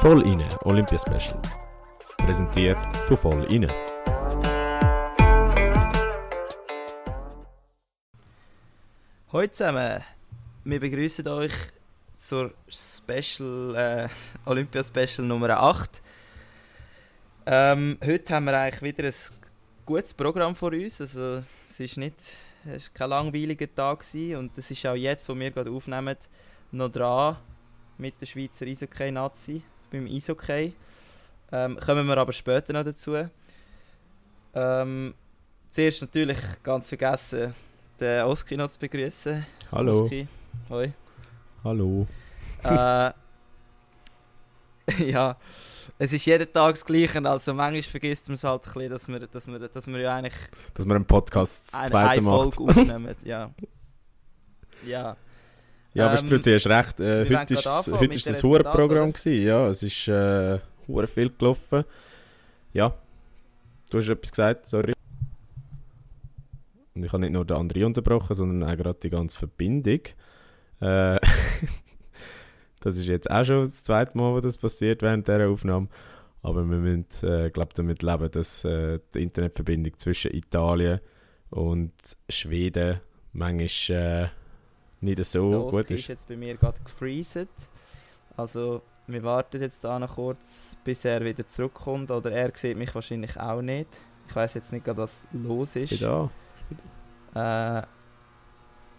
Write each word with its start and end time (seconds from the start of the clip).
Voll 0.00 0.22
inne 0.26 0.48
Olympia 0.64 0.98
Special. 0.98 1.38
Präsentiert 2.16 2.78
von 3.06 3.16
Voll 3.18 3.52
inne. 3.52 3.68
Hallo 9.30 9.46
zusammen, 9.48 10.00
wir 10.64 10.80
begrüßen 10.80 11.28
euch 11.28 11.52
zur 12.16 12.54
Special 12.66 13.74
äh, 13.76 14.08
Olympia 14.48 14.82
Special 14.82 15.28
Nummer 15.28 15.50
8. 15.50 16.00
Ähm, 17.44 17.98
heute 18.02 18.34
haben 18.34 18.46
wir 18.46 18.58
eigentlich 18.58 18.80
wieder 18.80 19.06
ein 19.06 19.14
gutes 19.84 20.14
Programm 20.14 20.54
vor 20.54 20.72
uns. 20.72 21.02
Also, 21.02 21.42
es 21.68 21.78
ist 21.78 21.98
nicht 21.98 22.14
es 22.64 22.84
ist 22.84 22.94
kein 22.94 23.10
langweiliger 23.10 23.66
Tag 23.74 24.00
gewesen 24.00 24.36
und 24.38 24.56
es 24.56 24.70
ist 24.70 24.86
auch 24.86 24.94
jetzt, 24.94 25.28
wo 25.28 25.34
wir 25.34 25.50
gerade 25.50 25.70
aufnehmen, 25.70 26.16
noch 26.72 26.88
dran 26.88 27.36
mit 27.98 28.18
der 28.18 28.24
Schweizer 28.24 28.64
Eishockey-Nazi 28.64 29.62
beim 29.90 30.06
Eishockey. 30.06 30.74
Ähm, 31.52 31.78
kommen 31.84 32.06
wir 32.06 32.16
aber 32.16 32.32
später 32.32 32.72
noch 32.72 32.84
dazu. 32.84 33.28
Ähm, 34.54 35.14
zuerst 35.70 36.02
natürlich 36.02 36.38
ganz 36.62 36.88
vergessen, 36.88 37.54
den 37.98 38.24
Oski 38.24 38.56
noch 38.56 38.70
zu 38.70 38.78
begrüßen. 38.78 39.44
Hallo. 39.72 40.04
Oski, 40.04 40.28
hoi. 40.68 40.92
Hallo. 41.64 42.06
Äh, 42.64 43.12
ja, 45.10 45.36
es 45.98 46.12
ist 46.12 46.24
jeden 46.26 46.52
Tag 46.52 46.74
das 46.74 46.84
Gleiche, 46.84 47.22
also 47.24 47.54
manchmal 47.54 47.82
vergisst 47.82 48.28
man 48.28 48.34
es 48.34 48.44
halt 48.44 48.66
ein 48.66 48.72
bisschen, 48.72 48.90
dass 48.90 49.08
wir, 49.08 49.20
dass 49.20 49.46
wir, 49.46 49.68
dass 49.68 49.86
wir 49.86 49.98
ja 49.98 50.16
eigentlich 50.16 50.34
Dass 50.74 50.86
wir 50.86 50.94
einen 50.94 51.04
Podcast 51.04 51.72
das 51.74 51.88
zweite 51.90 52.10
eine. 52.10 52.22
Folge 52.22 52.62
aufnehmen. 52.64 53.14
Ja. 53.24 53.50
Ja. 54.86 55.16
Ja, 55.92 56.08
aber 56.08 56.20
Ähm, 56.20 56.28
du 56.28 56.54
hast 56.54 56.66
recht. 56.66 57.00
Äh, 57.00 57.28
heute 57.28 57.54
ist 57.54 57.60
es 57.60 57.66
anfangen 57.66 57.98
heute 57.98 58.16
ist 58.16 58.26
hohes 58.26 58.36
Resultaten, 58.36 58.78
Programm 58.78 59.12
gewesen. 59.12 59.46
Ja, 59.46 59.66
es 59.66 59.82
ist 59.82 60.08
äh, 60.08 60.58
viel 61.06 61.30
gelaufen. 61.30 61.84
Ja, 62.72 62.94
du 63.90 63.98
hast 63.98 64.08
etwas 64.08 64.30
gesagt, 64.30 64.66
sorry. 64.66 64.92
Und 66.94 67.04
ich 67.04 67.12
habe 67.12 67.20
nicht 67.20 67.32
nur 67.32 67.44
den 67.44 67.56
André 67.56 67.84
unterbrochen, 67.84 68.34
sondern 68.34 68.68
auch 68.68 68.76
gerade 68.76 68.98
die 69.02 69.10
ganze 69.10 69.36
Verbindung. 69.36 70.00
Äh, 70.80 71.18
das 72.80 72.96
ist 72.96 73.06
jetzt 73.06 73.30
auch 73.30 73.44
schon 73.44 73.60
das 73.60 73.82
zweite 73.82 74.16
Mal, 74.16 74.32
wo 74.32 74.40
das 74.40 74.58
passiert 74.58 75.02
während 75.02 75.26
dieser 75.26 75.48
Aufnahme. 75.48 75.88
Aber 76.42 76.68
wir 76.68 76.78
müssen, 76.78 77.06
äh, 77.22 77.50
glaube 77.50 77.72
damit 77.74 78.02
leben, 78.02 78.30
dass 78.30 78.64
äh, 78.64 79.00
die 79.14 79.24
Internetverbindung 79.24 79.98
zwischen 79.98 80.32
Italien 80.32 81.00
und 81.50 81.92
Schweden 82.28 83.00
manchmal 83.32 84.24
äh, 84.24 84.39
nicht 85.00 85.24
so 85.24 85.48
der 85.50 85.58
gut 85.70 85.90
ist. 85.90 86.00
ist 86.00 86.08
jetzt 86.08 86.28
bei 86.28 86.36
mir 86.36 86.56
gerade 86.56 86.80
gefreezet. 86.82 87.48
Also 88.36 88.82
wir 89.06 89.22
warten 89.22 89.60
jetzt 89.60 89.82
da 89.84 89.98
noch 89.98 90.14
kurz, 90.14 90.76
bis 90.84 91.04
er 91.04 91.24
wieder 91.24 91.46
zurückkommt. 91.46 92.10
Oder 92.10 92.32
er 92.32 92.50
sieht 92.54 92.76
mich 92.76 92.94
wahrscheinlich 92.94 93.38
auch 93.38 93.62
nicht. 93.62 93.88
Ich 94.28 94.36
weiß 94.36 94.54
jetzt 94.54 94.72
nicht 94.72 94.86
was 94.86 95.24
los 95.32 95.74
Ich 95.76 95.90
bin 95.90 95.98
ist. 95.98 96.02
da. 97.34 97.80
Äh, 97.80 97.82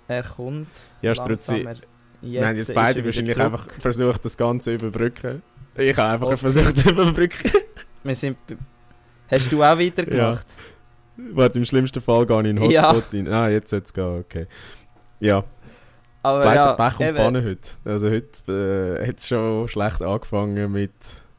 er 0.07 0.23
kommt. 0.23 0.67
Ja, 1.01 1.13
langsamer. 1.13 1.75
Wir 2.21 2.47
haben 2.47 2.55
jetzt 2.57 2.73
beide 2.75 3.03
wahrscheinlich 3.05 3.35
zurück. 3.35 3.45
einfach 3.45 3.69
versucht, 3.79 4.25
das 4.25 4.37
Ganze 4.37 4.77
zu 4.77 4.85
überbrücken. 4.85 5.41
Ich 5.75 5.97
habe 5.97 6.09
einfach 6.09 6.27
Oski. 6.27 6.51
versucht 6.51 6.77
zu 6.77 6.89
überbrücken. 6.89 7.51
Wir 8.03 8.15
sind. 8.15 8.37
Hast 9.29 9.51
du 9.51 9.63
auch 9.63 9.79
weitergemacht? 9.79 10.45
Warte, 11.15 11.59
im 11.59 11.65
schlimmsten 11.65 12.01
Fall 12.01 12.25
gehe 12.25 12.41
ich 12.41 12.47
in 12.49 12.55
den 12.57 12.71
Ja. 12.71 12.93
Hotspot 12.93 13.13
rein. 13.13 13.27
Ah, 13.29 13.47
jetzt 13.49 13.69
soll 13.69 13.81
es 13.83 13.93
gehen, 13.93 14.19
okay. 14.19 14.47
Ja, 15.19 15.43
Aber 16.23 16.39
weiter 16.39 16.55
ja, 16.55 16.73
Pech 16.73 16.99
und 16.99 17.05
eben, 17.05 17.17
Pannen 17.17 17.45
heute. 17.45 17.71
Also 17.83 18.09
heute 18.09 18.99
äh, 19.01 19.07
hat 19.07 19.17
es 19.17 19.27
schon 19.27 19.67
schlecht 19.67 20.01
angefangen 20.01 20.71
mit, 20.71 20.91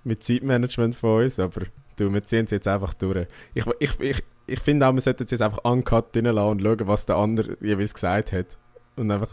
mit 0.05 0.25
Zeitmanagement 0.25 0.95
von 0.95 1.23
uns, 1.23 1.39
aber 1.39 1.63
du, 1.97 2.13
wir 2.13 2.25
ziehen 2.25 2.47
es 2.47 2.51
jetzt 2.51 2.67
einfach 2.67 2.95
durch. 2.95 3.27
Ich, 3.55 3.65
ich, 3.79 4.01
ich, 4.01 4.25
ich 4.47 4.61
finde 4.61 4.87
auch, 4.87 4.93
wir 4.93 5.01
sollten 5.01 5.25
es 5.25 5.31
jetzt 5.31 5.43
einfach 5.43 5.65
uncut 5.65 6.17
reinlassen 6.17 6.51
und 6.51 6.63
schauen, 6.63 6.89
was 6.89 7.07
der 7.07 7.17
andere 7.17 7.57
jeweils 7.61 7.95
gesagt 7.95 8.33
hat. 8.33 8.59
Und 8.97 9.11
einfach, 9.11 9.31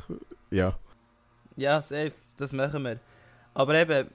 ja. 0.51 0.77
Ja, 1.55 1.81
safe, 1.81 2.13
das 2.37 2.53
machen 2.53 2.83
wir. 2.83 2.99
Aber 3.53 3.75
eben, 3.75 4.07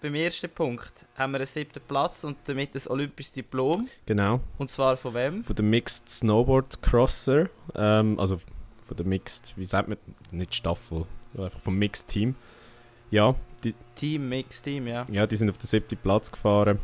beim 0.00 0.14
ersten 0.14 0.48
Punkt 0.50 1.06
haben 1.16 1.32
wir 1.32 1.38
einen 1.38 1.46
siebten 1.46 1.80
Platz 1.86 2.22
und 2.22 2.36
damit 2.44 2.74
ein 2.74 2.82
olympisches 2.88 3.32
Diplom. 3.32 3.88
Genau. 4.06 4.40
Und 4.58 4.70
zwar 4.70 4.96
von 4.96 5.14
wem? 5.14 5.42
Von 5.42 5.56
der 5.56 5.64
Mixed 5.64 6.08
Snowboard 6.08 6.80
Crosser, 6.82 7.48
ähm, 7.74 8.18
also 8.18 8.40
von 8.86 8.96
der 8.96 9.04
Mixed, 9.04 9.54
wie 9.56 9.64
sagt 9.64 9.88
man, 9.88 9.98
nicht 10.30 10.54
Staffel, 10.54 11.04
einfach 11.36 11.60
vom 11.60 11.76
Mixed 11.76 12.08
Team. 12.08 12.36
Ja, 13.10 13.34
die, 13.62 13.74
Team, 13.94 14.28
Mix 14.28 14.62
Team, 14.62 14.86
ja. 14.86 15.04
ja, 15.10 15.26
die 15.26 15.36
sind 15.36 15.50
auf 15.50 15.58
den 15.58 15.66
siebten 15.66 15.96
Platz 15.96 16.30
gefahren. 16.30 16.78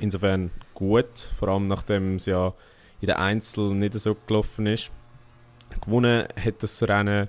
Insofern 0.00 0.50
gut, 0.74 1.32
vor 1.36 1.48
allem 1.48 1.66
nachdem 1.66 2.16
es 2.16 2.26
ja 2.26 2.54
in 3.00 3.06
den 3.06 3.16
Einzel 3.16 3.74
nicht 3.74 3.94
so 3.94 4.16
gelaufen 4.26 4.66
ist. 4.66 4.90
Gewonnen 5.80 6.26
hat 6.36 6.62
das 6.62 6.82
Rennen 6.82 7.28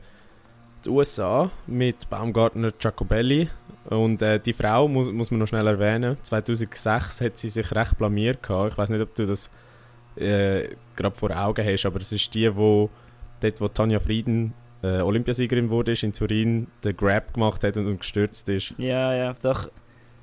die 0.86 0.90
USA 0.90 1.52
mit 1.68 2.10
Baumgartner 2.10 2.72
Giacobelli. 2.72 3.50
Und 3.86 4.22
äh, 4.22 4.40
die 4.40 4.54
Frau 4.54 4.88
muss, 4.88 5.12
muss 5.12 5.32
man 5.32 5.40
noch 5.40 5.48
schnell 5.48 5.68
erwähnen. 5.68 6.18
2006 6.22 7.22
hat 7.22 7.38
sie 7.38 7.50
sich 7.50 7.72
recht 7.74 7.98
blamiert 7.98 8.44
gehabt. 8.44 8.74
Ich 8.74 8.78
weiß 8.78 8.90
nicht, 8.90 9.02
ob 9.02 9.14
du 9.16 9.26
das 9.26 9.50
äh, 10.16 10.70
gerade 10.96 11.16
vor 11.16 11.32
Augen 11.36 11.66
hast, 11.66 11.86
aber 11.86 12.00
es 12.00 12.12
ist 12.12 12.34
die, 12.34 12.56
wo 12.56 12.90
dort, 13.40 13.62
wo 13.62 13.68
Tanja 13.68 14.00
Frieden 14.00 14.54
äh, 14.82 15.02
Olympiasiegerin 15.02 15.70
wurde, 15.70 15.92
ist 15.94 16.04
in 16.04 16.14
Turin 16.14 16.68
den 16.84 16.96
Grab 16.96 17.34
gemacht 17.34 17.64
hat 17.64 17.78
und, 17.78 17.88
und 17.88 18.00
gestürzt 18.00 18.48
ist. 18.50 18.74
Ja, 18.78 19.14
ja, 19.14 19.34
doch. 19.42 19.70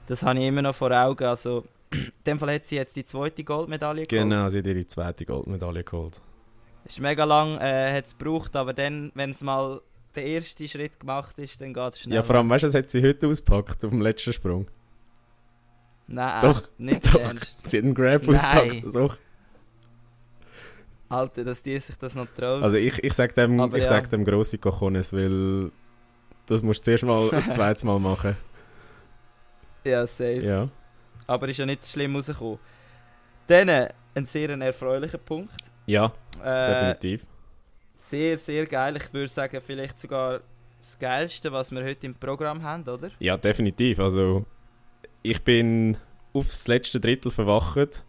Das 0.06 0.22
habe 0.22 0.38
ich 0.38 0.46
immer 0.46 0.62
noch 0.62 0.74
vor 0.74 0.90
Augen. 0.92 1.24
Also, 1.24 1.64
in 1.92 2.10
dem 2.26 2.38
Fall 2.38 2.54
hat 2.54 2.64
sie 2.64 2.76
jetzt 2.76 2.96
die 2.96 3.04
zweite 3.04 3.44
Goldmedaille 3.44 4.06
geholt. 4.06 4.30
Genau, 4.30 4.48
sie 4.48 4.58
hat 4.58 4.66
ihre 4.66 4.86
zweite 4.86 5.24
Goldmedaille 5.26 5.84
geholt. 5.84 6.20
Ist 6.84 7.00
mega 7.00 7.24
lang 7.24 7.58
äh, 7.58 7.92
hat 7.96 8.06
es 8.06 8.16
gebraucht, 8.16 8.54
aber 8.54 8.72
dann, 8.72 9.10
wenn 9.14 9.30
es 9.30 9.42
mal 9.42 9.80
der 10.14 10.24
erste 10.24 10.66
Schritt 10.68 10.98
gemacht 11.00 11.38
ist, 11.38 11.60
dann 11.60 11.74
geht 11.74 11.92
es 11.92 12.00
schnell. 12.00 12.14
Ja, 12.16 12.22
vor 12.22 12.36
allem, 12.36 12.48
weißt 12.48 12.62
du, 12.62 12.68
das 12.68 12.74
hat 12.76 12.90
sie 12.90 13.02
heute 13.02 13.26
ausgepackt 13.26 13.84
auf 13.84 13.90
dem 13.90 14.00
letzten 14.00 14.32
Sprung. 14.32 14.68
Nein, 16.06 16.40
Doch, 16.42 16.62
nicht 16.78 17.06
doch. 17.14 17.20
ernst. 17.20 17.68
Sie 17.68 17.78
hat 17.78 17.84
einen 17.84 17.94
Grab 17.94 18.26
Nein. 18.26 18.34
ausgepackt. 18.36 18.94
Doch. 18.94 19.16
Alter, 21.08 21.44
dass 21.44 21.62
die 21.62 21.78
sich 21.78 21.96
das 21.96 22.14
noch 22.14 22.26
traut. 22.36 22.62
Also 22.62 22.76
ich, 22.76 23.02
ich 23.04 23.12
sag 23.12 23.34
dem, 23.34 23.60
Aber 23.60 23.76
ich 23.76 23.84
ja. 23.84 23.88
sag 23.88 24.10
dem 24.10 24.24
grosse 24.24 24.58
Cojones, 24.58 25.12
weil 25.12 25.70
das 26.46 26.62
musst 26.62 26.80
du 26.80 26.84
zuerst 26.84 27.04
mal 27.04 27.28
ein 27.32 27.40
zweites 27.52 27.84
Mal 27.84 27.98
machen. 27.98 28.36
ja, 29.84 30.06
safe. 30.06 30.42
Ja. 30.42 30.68
Aber 31.26 31.48
ist 31.48 31.58
ja 31.58 31.66
nicht 31.66 31.84
schlimm 31.86 32.16
rausgekommen. 32.16 32.58
Dann 33.46 33.68
äh, 33.68 33.88
ein 34.14 34.24
sehr 34.24 34.50
erfreulicher 34.50 35.18
Punkt. 35.18 35.52
Ja, 35.86 36.12
Äh, 36.42 36.94
definitiv. 36.96 37.26
sehr, 37.96 38.36
sehr 38.36 38.66
geil. 38.66 38.96
Ich 38.96 39.12
würde 39.12 39.28
sagen, 39.28 39.60
vielleicht 39.64 39.98
sogar 39.98 40.40
das 40.80 40.98
Geilste, 40.98 41.52
was 41.52 41.70
wir 41.72 41.82
heute 41.84 42.06
im 42.06 42.14
Programm 42.14 42.62
haben, 42.62 42.82
oder? 42.88 43.10
Ja, 43.18 43.36
definitiv. 43.36 43.98
Also 44.00 44.44
ich 45.22 45.42
bin 45.42 45.96
aufs 46.32 46.66
letzte 46.68 47.00
Drittel 47.00 47.30
verwacht. 47.30 48.04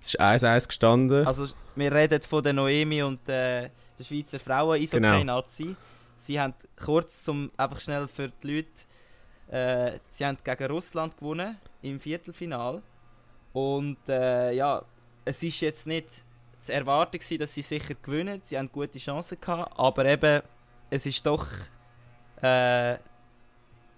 Es 0.00 0.08
ist 0.14 0.20
1-1 0.20 0.66
gestanden. 0.68 1.26
Also, 1.26 1.46
wir 1.76 1.92
reden 1.92 2.22
von 2.22 2.42
der 2.42 2.52
Noemi 2.52 3.02
und 3.02 3.28
äh, 3.28 3.70
der 3.98 4.04
Schweizer 4.04 4.38
frauen 4.38 4.80
Genau. 4.88 5.08
Eishockey-Nazi. 5.08 5.76
Sie 6.16 6.40
haben 6.40 6.54
kurz 6.82 7.22
zum 7.24 7.50
einfach 7.56 7.80
schnell 7.80 8.06
für 8.08 8.28
die 8.42 8.56
Leute, 8.56 8.68
äh, 9.56 9.98
sie 10.08 10.24
haben 10.26 10.38
gegen 10.42 10.70
Russland 10.70 11.16
gewonnen 11.16 11.56
im 11.82 11.98
Viertelfinal. 11.98 12.82
Und 13.52 14.08
äh, 14.08 14.52
ja, 14.52 14.82
es 15.24 15.42
ist 15.42 15.60
jetzt 15.60 15.86
nicht 15.86 16.06
zu 16.60 16.72
erwarten 16.72 17.18
gewesen, 17.18 17.38
dass 17.38 17.54
sie 17.54 17.62
sicher 17.62 17.94
gewinnen. 18.02 18.40
Sie 18.44 18.56
haben 18.58 18.70
gute 18.70 18.98
Chancen 18.98 19.40
gehabt, 19.40 19.72
aber 19.78 20.04
eben 20.04 20.42
es 20.90 21.06
ist 21.06 21.24
doch 21.24 21.46
äh, 22.42 22.96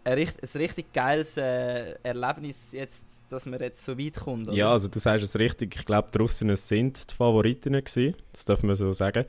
ein, 0.04 0.12
richt- 0.14 0.42
ein 0.42 0.60
richtig 0.60 0.92
geiles 0.92 1.36
äh, 1.36 1.94
Erlebnis 2.02 2.72
jetzt, 2.72 3.22
dass 3.28 3.46
man 3.46 3.60
jetzt 3.60 3.84
so 3.84 3.98
weit 3.98 4.16
kommt. 4.16 4.48
oder? 4.48 4.56
Ja, 4.56 4.70
also 4.72 4.88
du 4.88 4.98
sagst 4.98 5.24
es 5.24 5.38
richtig. 5.38 5.76
Ich 5.76 5.84
glaube, 5.84 6.08
die 6.12 6.18
Russinnen 6.18 6.56
sind 6.56 7.10
die 7.10 7.14
Favoritinnen 7.14 7.82
gewesen. 7.84 8.16
Das 8.32 8.44
darf 8.44 8.62
man 8.62 8.74
so 8.76 8.92
sagen. 8.92 9.24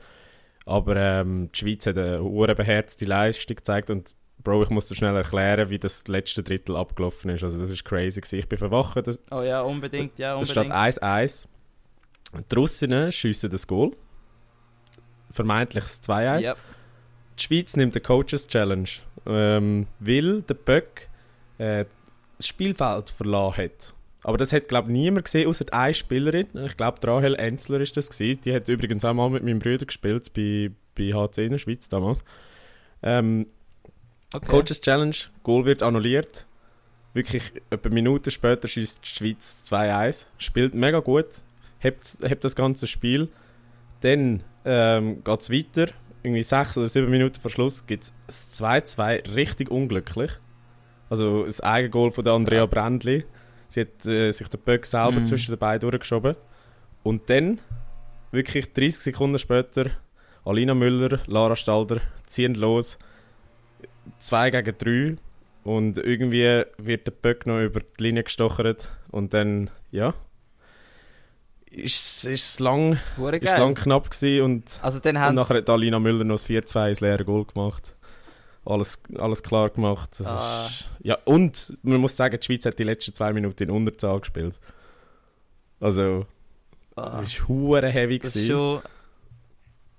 Aber 0.66 0.96
ähm, 0.96 1.50
die 1.54 1.58
Schweiz 1.58 1.86
hat 1.86 1.98
eine 1.98 2.22
uhrenbeherzte 2.22 3.04
Leistung 3.04 3.56
gezeigt 3.56 3.90
und 3.90 4.16
Bro, 4.42 4.64
ich 4.64 4.68
muss 4.70 4.88
dir 4.88 4.94
schnell 4.94 5.16
erklären, 5.16 5.70
wie 5.70 5.78
das 5.78 6.06
letzte 6.06 6.42
Drittel 6.42 6.76
abgelaufen 6.76 7.30
ist. 7.30 7.42
Also 7.42 7.58
das 7.58 7.70
ist 7.70 7.82
crazy 7.84 8.20
gewesen. 8.20 8.38
Ich 8.40 8.48
bin 8.48 8.58
verwacht. 8.58 9.06
Das, 9.06 9.18
Oh 9.30 9.40
ja, 9.42 9.62
unbedingt, 9.62 10.18
ja, 10.18 10.38
es 10.38 10.50
unbedingt. 10.50 10.74
steht 10.74 11.02
1-1. 11.02 11.46
Die 12.50 12.54
Russinnen 12.54 13.10
schiessen 13.12 13.48
das 13.48 13.66
Goal. 13.66 13.92
Vermeintlich 15.30 15.84
das 15.84 16.02
2-1. 16.02 16.40
Ja. 16.40 16.54
Die 17.38 17.42
Schweiz 17.42 17.74
nimmt 17.76 17.94
den 17.94 18.02
Coaches 18.02 18.46
Challenge, 18.46 18.88
ähm, 19.26 19.86
weil 20.00 20.42
der 20.42 20.54
Böck 20.54 21.08
äh, 21.58 21.84
das 22.36 22.46
Spielfeld 22.46 23.10
verlassen 23.10 23.64
hat. 23.64 23.94
Aber 24.22 24.38
das 24.38 24.52
hat, 24.52 24.68
glaube 24.68 24.88
ich, 24.88 24.92
niemand 24.92 25.24
gesehen, 25.26 25.48
außer 25.48 25.66
eine 25.70 25.92
Spielerin. 25.92 26.48
Ich 26.64 26.76
glaube, 26.76 27.06
Rahel 27.06 27.34
Enzler 27.34 27.80
ist 27.80 27.96
das 27.96 28.08
gewesen. 28.10 28.40
Die 28.44 28.54
hat 28.54 28.68
übrigens 28.68 29.04
auch 29.04 29.12
mal 29.12 29.28
mit 29.28 29.44
meinem 29.44 29.58
Bruder 29.58 29.84
gespielt, 29.84 30.32
bei, 30.32 30.70
bei 30.96 31.12
HC 31.12 31.44
in 31.44 31.50
der 31.52 31.58
Schweiz 31.58 31.88
damals. 31.88 32.24
Ähm, 33.02 33.46
Okay. 34.34 34.46
Coaches 34.46 34.80
Challenge, 34.80 35.14
Goal 35.44 35.64
wird 35.64 35.82
annulliert. 35.82 36.44
wirklich 37.12 37.44
etwa 37.70 37.88
Minuten 37.90 38.32
später 38.32 38.66
schießt 38.66 39.00
die 39.04 39.08
Schweiz 39.08 39.64
2-1, 39.70 40.26
spielt 40.38 40.74
mega 40.74 40.98
gut, 40.98 41.42
hebt, 41.78 42.18
hebt 42.20 42.42
das 42.42 42.56
ganze 42.56 42.88
Spiel. 42.88 43.28
Dann 44.00 44.42
ähm, 44.64 45.22
geht 45.22 45.40
es 45.40 45.50
weiter, 45.50 45.92
irgendwie 46.24 46.42
6 46.42 46.78
oder 46.78 46.88
7 46.88 47.08
Minuten 47.10 47.40
vor 47.40 47.50
Schluss 47.50 47.86
gibt 47.86 48.04
es 48.04 48.14
das 48.26 48.60
2-2, 48.62 49.34
richtig 49.34 49.70
unglücklich. 49.70 50.32
Also 51.10 51.44
das 51.44 51.60
Eigengoal 51.60 52.10
von 52.10 52.24
der 52.24 52.32
Andrea. 52.32 52.66
Brändli. 52.66 53.24
Sie 53.68 53.82
hat 53.82 54.06
äh, 54.06 54.32
sich 54.32 54.48
den 54.48 54.60
Böck 54.60 54.86
selber 54.86 55.20
Mhm. 55.20 55.26
zwischen 55.26 55.52
den 55.52 55.58
beiden 55.58 55.88
durchgeschoben. 55.88 56.34
Und 57.02 57.28
dann, 57.28 57.60
wirklich 58.32 58.72
30 58.72 59.00
Sekunden 59.00 59.38
später, 59.38 59.90
Alina 60.44 60.74
Müller, 60.74 61.20
Lara 61.26 61.54
Stalder 61.56 62.00
ziehen 62.26 62.54
los. 62.54 62.98
2 64.18 64.50
gegen 64.50 64.78
3. 64.78 65.16
Und 65.64 65.98
irgendwie 65.98 66.64
wird 66.78 67.06
der 67.06 67.12
Böck 67.12 67.46
noch 67.46 67.60
über 67.60 67.80
die 67.80 68.02
Linie 68.02 68.24
gestochert. 68.24 68.88
Und 69.10 69.34
dann, 69.34 69.70
ja, 69.90 70.14
ist 71.76 72.26
es 72.26 72.60
lang, 72.60 72.98
ist 73.18 73.58
lang 73.58 73.74
knapp 73.74 74.10
gewesen 74.10 74.42
und, 74.42 74.80
Also 74.82 75.00
dann 75.00 75.16
und 75.16 75.34
nachher 75.34 75.56
hat 75.58 75.68
Alina 75.68 75.98
Müller 75.98 76.24
noch 76.24 76.34
das 76.34 76.46
4-2 76.46 76.88
ins 76.88 77.00
leere 77.00 77.24
Goal 77.24 77.44
gemacht. 77.44 77.94
Alles, 78.64 79.02
alles 79.18 79.42
klar 79.42 79.68
gemacht. 79.70 80.10
Ah. 80.24 80.66
ist, 80.68 80.88
ja, 81.02 81.18
und 81.24 81.76
man 81.82 81.98
muss 81.98 82.16
sagen, 82.16 82.38
die 82.40 82.44
Schweiz 82.44 82.64
hat 82.64 82.78
die 82.78 82.84
letzten 82.84 83.12
zwei 83.14 83.32
Minuten 83.32 83.64
in 83.64 83.70
Unterzahl 83.70 84.20
gespielt. 84.20 84.58
Also, 85.80 86.26
ah, 86.96 87.20
das 87.20 87.38
war 87.40 87.48
hure 87.48 87.88
heavy. 87.88 88.18
das 88.18 88.28
ist 88.36 88.46
gewesen. 88.46 88.50
schon... 88.50 88.82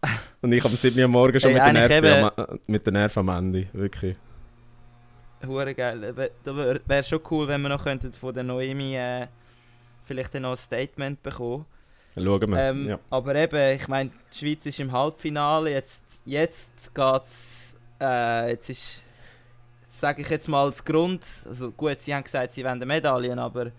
Und 0.41 0.51
ich 0.51 0.63
am 0.63 0.75
7 0.75 0.99
Uhr 0.99 1.07
morgen 1.07 1.39
schon 1.39 1.51
Hey, 1.51 1.73
mit, 1.73 1.91
den 1.91 2.01
Nerven 2.03 2.31
am, 2.37 2.59
mit 2.67 2.87
den 2.87 2.93
Nerven 2.93 3.29
am 3.29 3.37
Ende. 3.37 3.67
Wirklich. 3.73 4.15
Hure 5.45 5.73
geil. 5.73 6.13
Da 6.43 6.55
wäre 6.55 6.81
wär 6.85 7.03
schon 7.03 7.19
cool, 7.29 7.47
wenn 7.47 7.61
wir 7.61 7.69
noch 7.69 7.83
könnten 7.83 8.11
von 8.11 8.33
der 8.33 8.43
Noemi 8.43 8.95
äh, 8.95 9.27
vielleicht 10.05 10.33
noch 10.35 10.51
ein 10.51 10.57
Statement 10.57 11.21
bekommen. 11.21 11.65
Schauen 12.15 12.49
wir. 12.49 12.57
Ähm, 12.57 12.89
ja. 12.89 12.99
Aber 13.09 13.35
eben, 13.35 13.75
ich 13.75 13.87
meine, 13.87 14.11
die 14.31 14.37
Schweiz 14.37 14.65
ist 14.65 14.79
im 14.79 14.91
Halbfinale. 14.91 15.71
Jetzt, 15.71 16.03
jetzt 16.23 16.95
geht's. 16.95 17.75
Äh, 17.99 18.51
jetzt 18.51 18.69
ist. 18.69 19.03
Sage 19.89 20.21
ich 20.21 20.29
jetzt 20.29 20.47
mal 20.47 20.67
das 20.67 20.83
Grund. 20.83 21.25
Also 21.45 21.71
gut, 21.71 21.99
sie 21.99 22.13
haben 22.13 22.23
gesagt, 22.23 22.51
sie 22.51 22.63
wollen 22.63 22.79
Medaillen, 22.79 23.39
aber 23.39 23.71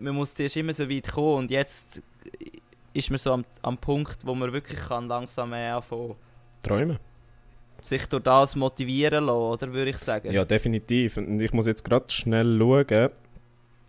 man 0.00 0.14
muss 0.14 0.34
zuerst 0.34 0.56
immer 0.56 0.72
so 0.72 0.88
weit 0.88 1.12
kommen. 1.12 1.38
Und 1.38 1.50
jetzt 1.50 2.00
ist 2.92 3.10
man 3.10 3.18
so 3.18 3.32
am, 3.32 3.44
am 3.62 3.76
Punkt, 3.76 4.18
wo 4.24 4.34
man 4.34 4.52
wirklich 4.52 4.80
kann 4.80 5.08
langsam 5.08 5.52
äh, 5.52 5.68
anfangen 5.68 6.16
Träumen. 6.62 6.98
sich 7.80 8.06
durch 8.06 8.22
das 8.22 8.56
motivieren 8.56 9.24
lassen, 9.24 9.38
oder 9.38 9.72
würde 9.72 9.90
ich 9.90 9.98
sagen? 9.98 10.30
Ja, 10.30 10.44
definitiv. 10.44 11.16
Und 11.16 11.40
ich 11.40 11.52
muss 11.52 11.66
jetzt 11.66 11.84
gerade 11.84 12.10
schnell 12.10 12.58
schauen, 12.58 13.10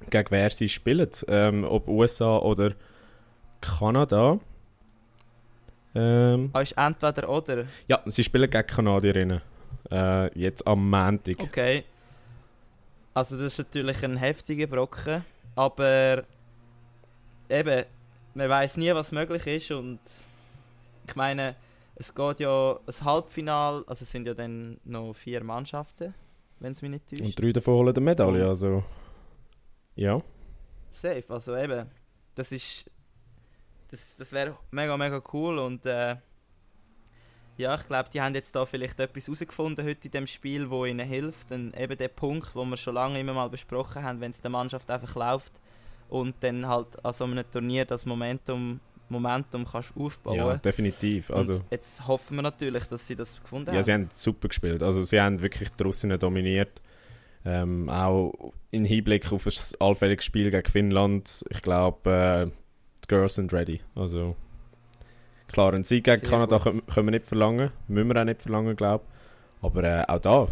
gegen 0.10 0.32
wer 0.32 0.50
sie 0.50 0.70
spielen. 0.70 1.10
Ähm, 1.28 1.64
ob 1.64 1.88
USA 1.88 2.38
oder 2.38 2.74
Kanada. 3.62 4.40
Ähm, 5.94 6.50
Ah, 6.54 6.62
ist 6.62 6.72
entweder 6.74 7.30
oder. 7.30 7.66
ja, 7.88 8.02
sie 8.06 8.24
spielen 8.24 8.50
gegen 8.50 8.68
Kanadierinnen. 8.68 9.42
Äh, 9.92 10.40
jetzt 10.40 10.66
am 10.66 10.90
Montag. 10.90 11.40
Okay. 11.40 11.84
Also 13.14 13.36
das 13.38 13.48
ist 13.48 13.58
natürlich 13.60 14.04
ein 14.06 14.16
heftiger 14.16 14.68
Brocken, 14.68 15.26
aber 15.56 16.24
eben, 17.50 17.84
man 18.34 18.48
weiß 18.50 18.78
nie, 18.78 18.94
was 18.96 19.12
möglich 19.12 19.46
ist 19.48 19.72
und 19.72 20.00
ich 21.06 21.16
meine, 21.18 21.56
es 21.96 22.16
geht 22.16 22.40
ja 22.40 22.80
das 22.86 23.04
Halbfinal, 23.04 23.84
also 23.86 24.04
es 24.04 24.12
sind 24.12 24.28
ja 24.28 24.34
dann 24.34 24.80
noch 24.86 25.14
vier 25.14 25.44
Mannschaften, 25.44 26.14
wenn 26.62 26.72
es 26.72 26.82
mich 26.82 26.92
nicht 26.92 27.10
täuscht. 27.10 27.22
Und 27.22 27.42
drei 27.42 27.52
davon 27.52 27.74
holen 27.74 27.90
eine 27.94 28.00
Medaille. 28.06 28.48
Also, 28.48 28.84
ja. 30.02 30.22
Safe, 30.90 31.24
also 31.30 31.56
eben, 31.56 31.90
das 32.36 32.52
ist, 32.52 32.90
das, 33.90 34.18
das 34.18 34.32
wäre 34.34 34.58
mega, 34.72 34.98
mega 34.98 35.22
cool 35.32 35.58
und 35.60 35.86
äh, 35.86 36.18
ja, 37.58 37.76
ich 37.76 37.86
glaube, 37.88 38.10
die 38.14 38.20
haben 38.22 38.34
jetzt 38.34 38.56
da 38.56 38.66
vielleicht 38.66 39.00
etwas 39.00 39.28
herausgefunden 39.28 39.86
heute 39.86 40.08
in 40.08 40.12
dem 40.12 40.28
Spiel, 40.28 40.70
wo 40.70 40.86
ihnen 40.86 41.06
hilft. 41.08 41.52
Und 41.52 41.78
eben 41.78 41.98
der 41.98 42.08
Punkt, 42.08 42.56
wo 42.56 42.66
wir 42.66 42.78
schon 42.78 42.96
lange 42.96 43.20
immer 43.20 43.34
mal 43.34 43.50
besprochen 43.50 44.02
haben, 44.04 44.20
wenn 44.20 44.32
es 44.32 44.42
der 44.42 44.50
Mannschaft 44.50 44.90
einfach 44.90 45.16
läuft 45.16 45.54
und 46.10 46.36
dann 46.40 46.66
halt 46.68 47.04
an 47.06 47.14
so 47.14 47.26
einem 47.26 47.44
Turnier 47.52 47.86
das 47.86 48.06
Momentum, 48.06 48.80
Momentum 49.10 49.66
kannst 49.66 49.96
aufbauen. 49.96 50.38
ja, 50.38 50.56
definitiv. 50.58 51.30
Also, 51.30 51.56
und 51.56 51.66
jetzt 51.70 52.08
hoffen 52.08 52.38
wir 52.38 52.42
natürlich, 52.42 52.86
dass 52.86 53.06
sie 53.06 53.16
das 53.16 53.40
gefunden 53.40 53.70
Ja, 53.70 53.76
haben. 53.78 53.84
sie 53.84 53.94
haben 53.94 54.10
super 54.14 54.48
gespielt. 54.48 54.82
Also 54.82 55.04
sie 55.04 55.22
haben 55.22 55.40
wirklich 55.42 55.70
die 55.70 55.84
Russinnen 55.84 56.18
dominiert. 56.18 56.82
Ähm, 57.44 57.90
auch 57.90 58.54
im 58.72 58.86
Hinblick 58.86 59.32
auf 59.32 59.46
das 59.46 59.74
allfällige 59.82 60.22
Spiel 60.22 60.52
gegen 60.52 60.70
Finnland. 60.70 61.44
Ich 61.50 61.62
glaube, 61.62 62.12
äh, 62.12 62.52
die 63.04 63.08
Girls 63.08 63.36
sind 63.36 63.52
ready. 63.54 63.82
Also 63.96 64.36
klar, 65.48 65.74
einen 65.74 65.84
Sieg 65.84 66.04
gegen 66.04 66.20
Sehr 66.22 66.30
Kanada 66.30 66.60
können, 66.60 66.86
können 66.86 67.08
wir 67.08 67.12
nicht 67.12 67.26
verlangen. 67.26 67.72
Müssen 67.88 68.10
wir 68.10 68.22
auch 68.22 68.26
nicht 68.26 68.42
verlangen, 68.42 68.76
glaube 68.76 69.04
ich. 69.06 69.66
Aber 69.66 69.84
äh, 69.84 70.04
auch 70.08 70.20
da, 70.20 70.48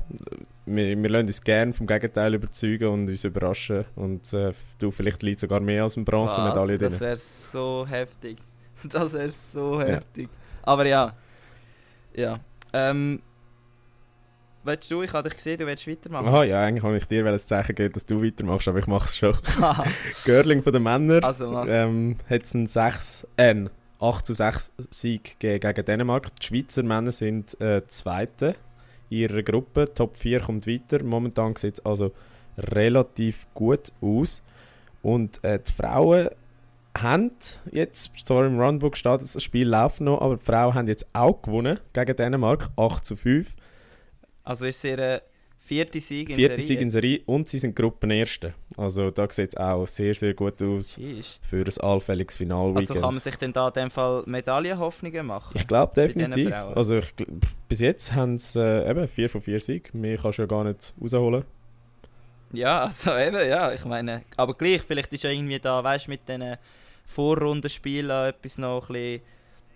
wir, 0.66 1.02
wir 1.02 1.10
lassen 1.10 1.28
uns 1.28 1.42
gerne 1.44 1.74
vom 1.74 1.88
Gegenteil 1.88 2.34
überzeugen 2.36 2.88
und 2.90 3.10
uns 3.10 3.24
überraschen. 3.24 3.86
Und 3.96 4.32
äh, 4.34 4.54
du, 4.78 4.92
vielleicht 4.92 5.24
liegt 5.24 5.40
sogar 5.40 5.60
mehr 5.60 5.84
als 5.84 5.96
eine 5.98 6.06
Bronzemedaille 6.06 6.78
drin. 6.78 6.90
Das 6.90 7.00
wäre 7.00 7.18
so 7.18 7.86
heftig. 7.88 8.38
Das 8.84 9.12
wäre 9.12 9.34
so 9.54 9.82
Ja. 9.82 9.88
heftig. 9.88 10.30
Aber 10.64 10.86
ja. 10.86 11.14
Ja. 12.16 12.40
Ähm. 12.72 13.22
Willst 14.70 14.92
du, 14.92 15.02
ich 15.02 15.14
habe 15.14 15.28
dich 15.28 15.36
gesehen, 15.36 15.58
du 15.58 15.66
willst 15.66 15.88
weitermachen. 15.88 16.28
Aha, 16.28 16.44
ja, 16.44 16.62
eigentlich 16.62 16.84
wollte 16.84 16.98
ich 16.98 17.08
dir 17.08 17.26
ein 17.26 17.40
Zeichen 17.40 17.74
geben, 17.74 17.92
dass 17.92 18.06
du 18.06 18.24
weitermachst, 18.24 18.68
aber 18.68 18.78
ich 18.78 18.86
mache 18.86 19.06
es 19.06 19.18
schon. 19.18 19.36
Girling 20.26 20.62
von 20.62 20.72
den 20.72 20.84
Männern. 20.84 21.24
also 21.24 21.66
ähm, 21.66 22.18
hat 22.30 22.44
es 22.44 22.54
einen 22.54 22.68
6, 22.68 23.28
äh, 23.38 23.50
einen 23.50 23.72
8 24.00 24.24
zu 24.28 24.36
6 24.36 24.72
Sieg 24.92 25.40
gegeben 25.40 25.74
gegen 25.74 25.86
Dänemark. 25.86 26.36
Die 26.36 26.46
Schweizer 26.46 26.84
Männer 26.84 27.12
sind 27.12 27.60
äh, 27.60 27.82
Zweite 27.88 28.54
in 29.10 29.18
ihrer 29.18 29.42
Gruppe. 29.42 29.92
Top 29.92 30.18
4 30.18 30.42
kommt 30.42 30.68
weiter. 30.68 31.04
Momentan 31.04 31.56
sieht 31.56 31.80
es 31.80 31.86
also 31.88 32.12
relativ 32.56 33.48
gut 33.56 33.92
aus. 34.02 34.44
Und 35.02 35.44
äh, 35.44 35.58
die 35.68 35.72
Frauen 35.72 36.30
haben 36.96 37.32
jetzt, 37.72 38.16
zwar 38.24 38.46
im 38.46 38.60
Runbook 38.60 38.98
steht, 38.98 39.24
das 39.24 39.42
Spiel 39.42 39.68
läuft 39.68 40.02
noch, 40.02 40.22
aber 40.22 40.38
die 40.38 40.46
Frauen 40.46 40.76
haben 40.76 40.88
jetzt 40.88 41.08
auch 41.14 41.42
gewonnen 41.42 41.80
gegen 41.94 42.16
Dänemark. 42.16 42.70
8 42.78 43.04
zu 43.04 43.16
5. 43.16 43.56
Also 44.50 44.66
ist 44.66 44.78
es 44.78 44.84
ihr 44.84 45.22
vierte 45.60 46.02
Sieg 46.02 46.32
in 46.32 46.36
Vierte 46.36 46.56
Serie. 46.56 46.68
Sieg 46.68 46.82
in. 46.82 46.90
Serie 46.90 47.22
und 47.28 47.48
sie 47.48 47.60
sind 47.60 47.76
Gruppenerste. 47.76 48.56
Also 48.78 49.12
da 49.12 49.32
sieht 49.32 49.50
es 49.50 49.58
auch 49.58 49.86
sehr, 49.86 50.16
sehr 50.16 50.34
gut 50.34 50.60
aus 50.64 50.96
Sheesh. 50.96 51.38
für 51.44 51.64
ein 51.64 51.78
allfälliges 51.82 52.36
Finalweekend. 52.36 52.90
Also 52.90 52.94
kann 52.96 53.14
man 53.14 53.20
sich 53.20 53.36
denn 53.36 53.54
da 53.54 53.68
in 53.68 53.74
dem 53.76 53.92
Fall 53.92 54.24
Medaillenhoffnungen 54.26 55.28
machen? 55.28 55.56
Ich 55.56 55.68
glaube 55.68 55.94
definitiv. 55.94 56.52
Also 56.52 56.98
ich, 56.98 57.14
bis 57.68 57.80
jetzt 57.80 58.16
haben 58.16 58.40
sie 58.40 58.60
äh, 58.60 58.90
eben 58.90 59.08
4 59.08 59.30
von 59.30 59.42
4 59.42 59.60
Sieg. 59.60 59.94
Mehr 59.94 60.18
kannst 60.18 60.40
du 60.40 60.42
ja 60.42 60.48
gar 60.48 60.64
nicht 60.64 60.96
rausholen. 61.00 61.44
Ja, 62.52 62.86
also 62.86 63.16
eben, 63.16 63.48
ja, 63.48 63.72
ich 63.72 63.86
meine, 63.86 64.24
aber 64.36 64.56
gleich, 64.56 64.82
vielleicht 64.82 65.14
ist 65.14 65.24
ja 65.24 65.30
irgendwie 65.30 65.60
da, 65.60 65.84
weißt 65.84 66.08
du, 66.08 66.10
mit 66.10 66.28
diesen 66.28 66.58
Vorrundenspielen 67.06 68.30
etwas 68.30 68.58
noch 68.58 68.90
ein 68.90 68.94
bisschen 68.94 69.22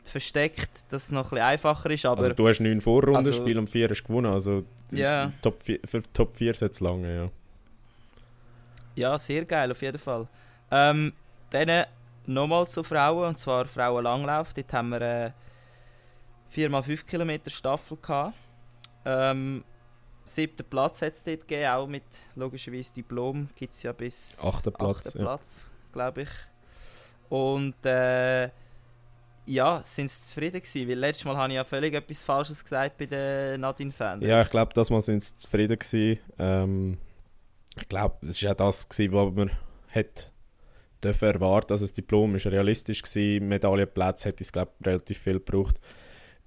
versteckt, 0.03 0.91
dass 0.91 1.03
es 1.05 1.11
noch 1.11 1.25
ein 1.25 1.29
bisschen 1.29 1.45
einfacher 1.45 1.89
ist, 1.89 2.05
aber 2.05 2.23
also 2.23 2.33
du 2.33 2.47
hast 2.47 2.59
9 2.59 2.81
Vorrundenspiele 2.81 3.47
Also- 3.47 3.59
und 3.59 3.69
4 3.69 3.89
hast 3.89 4.03
gewonnen. 4.03 4.31
Also 4.31 4.63
die 4.91 5.03
Top 5.41 5.61
4, 5.63 5.79
für 5.85 6.03
Top 6.13 6.35
4 6.35 6.53
sollte 6.53 6.73
es 6.73 6.79
lange, 6.79 7.15
ja. 7.15 7.29
ja, 8.95 9.17
sehr 9.17 9.45
geil 9.45 9.71
auf 9.71 9.81
jeden 9.81 9.97
Fall. 9.97 10.27
Ähm, 10.71 11.13
dann 11.49 11.85
nochmal 12.25 12.67
zu 12.67 12.83
Frauen, 12.83 13.29
und 13.29 13.37
zwar 13.37 13.65
Frauenlanglauf, 13.65 14.53
dort 14.53 14.73
haben 14.73 14.89
wir 14.89 15.01
äh, 15.01 15.31
4x5 16.53 17.05
Kilometer 17.05 17.49
Staffel 17.49 17.97
gehabt. 18.01 18.35
Ähm, 19.05 19.63
siebten 20.25 20.65
Platz 20.69 21.01
hat 21.01 21.13
es 21.13 21.23
dort 21.23 21.41
gegeben, 21.41 21.67
auch 21.67 21.87
mit 21.87 22.03
logischerweise 22.35 22.93
Diplom 22.93 23.49
gibt 23.55 23.73
es 23.73 23.83
ja 23.83 23.91
bis 23.91 24.39
Achter 24.43 24.71
Platz, 24.71 25.07
achten 25.07 25.17
ja. 25.17 25.23
Platz 25.25 25.69
glaube 25.91 26.23
ich. 26.23 26.29
Und 27.29 27.85
äh, 27.85 28.49
ja, 29.45 29.81
sind 29.83 30.09
sie 30.09 30.25
zufrieden 30.25 30.61
gewesen, 30.61 30.87
weil 30.87 30.97
letztes 30.97 31.25
Mal 31.25 31.35
habe 31.35 31.49
ich 31.49 31.55
ja 31.55 31.63
völlig 31.63 31.93
etwas 31.93 32.23
Falsches 32.23 32.63
gesagt 32.63 32.97
bei 32.97 33.05
den 33.05 33.61
Nadine 33.61 33.91
Fan. 33.91 34.21
Ja, 34.21 34.41
ich 34.41 34.49
glaube, 34.49 34.73
das 34.73 34.89
Mal 34.89 35.01
sind 35.01 35.21
sie 35.21 35.35
zufrieden 35.35 35.77
gewesen. 35.77 36.19
Ähm, 36.39 36.97
ich 37.79 37.87
glaube, 37.87 38.17
das 38.21 38.41
war 38.43 38.51
auch 38.51 38.55
das, 38.55 38.87
gewesen, 38.87 39.13
was 39.13 39.33
man 39.33 39.51
hätte 39.89 40.25
dürfen 41.03 41.29
erwarten. 41.29 41.73
Also 41.73 41.85
das 41.85 41.93
Diplom 41.93 42.35
ist 42.35 42.45
realistisch 42.45 43.01
gewesen. 43.01 43.47
Medaillenplätze 43.47 44.29
hätte 44.29 44.43
es, 44.43 44.51
glaube 44.51 44.71
relativ 44.85 45.17
viel 45.17 45.33
gebraucht. 45.33 45.79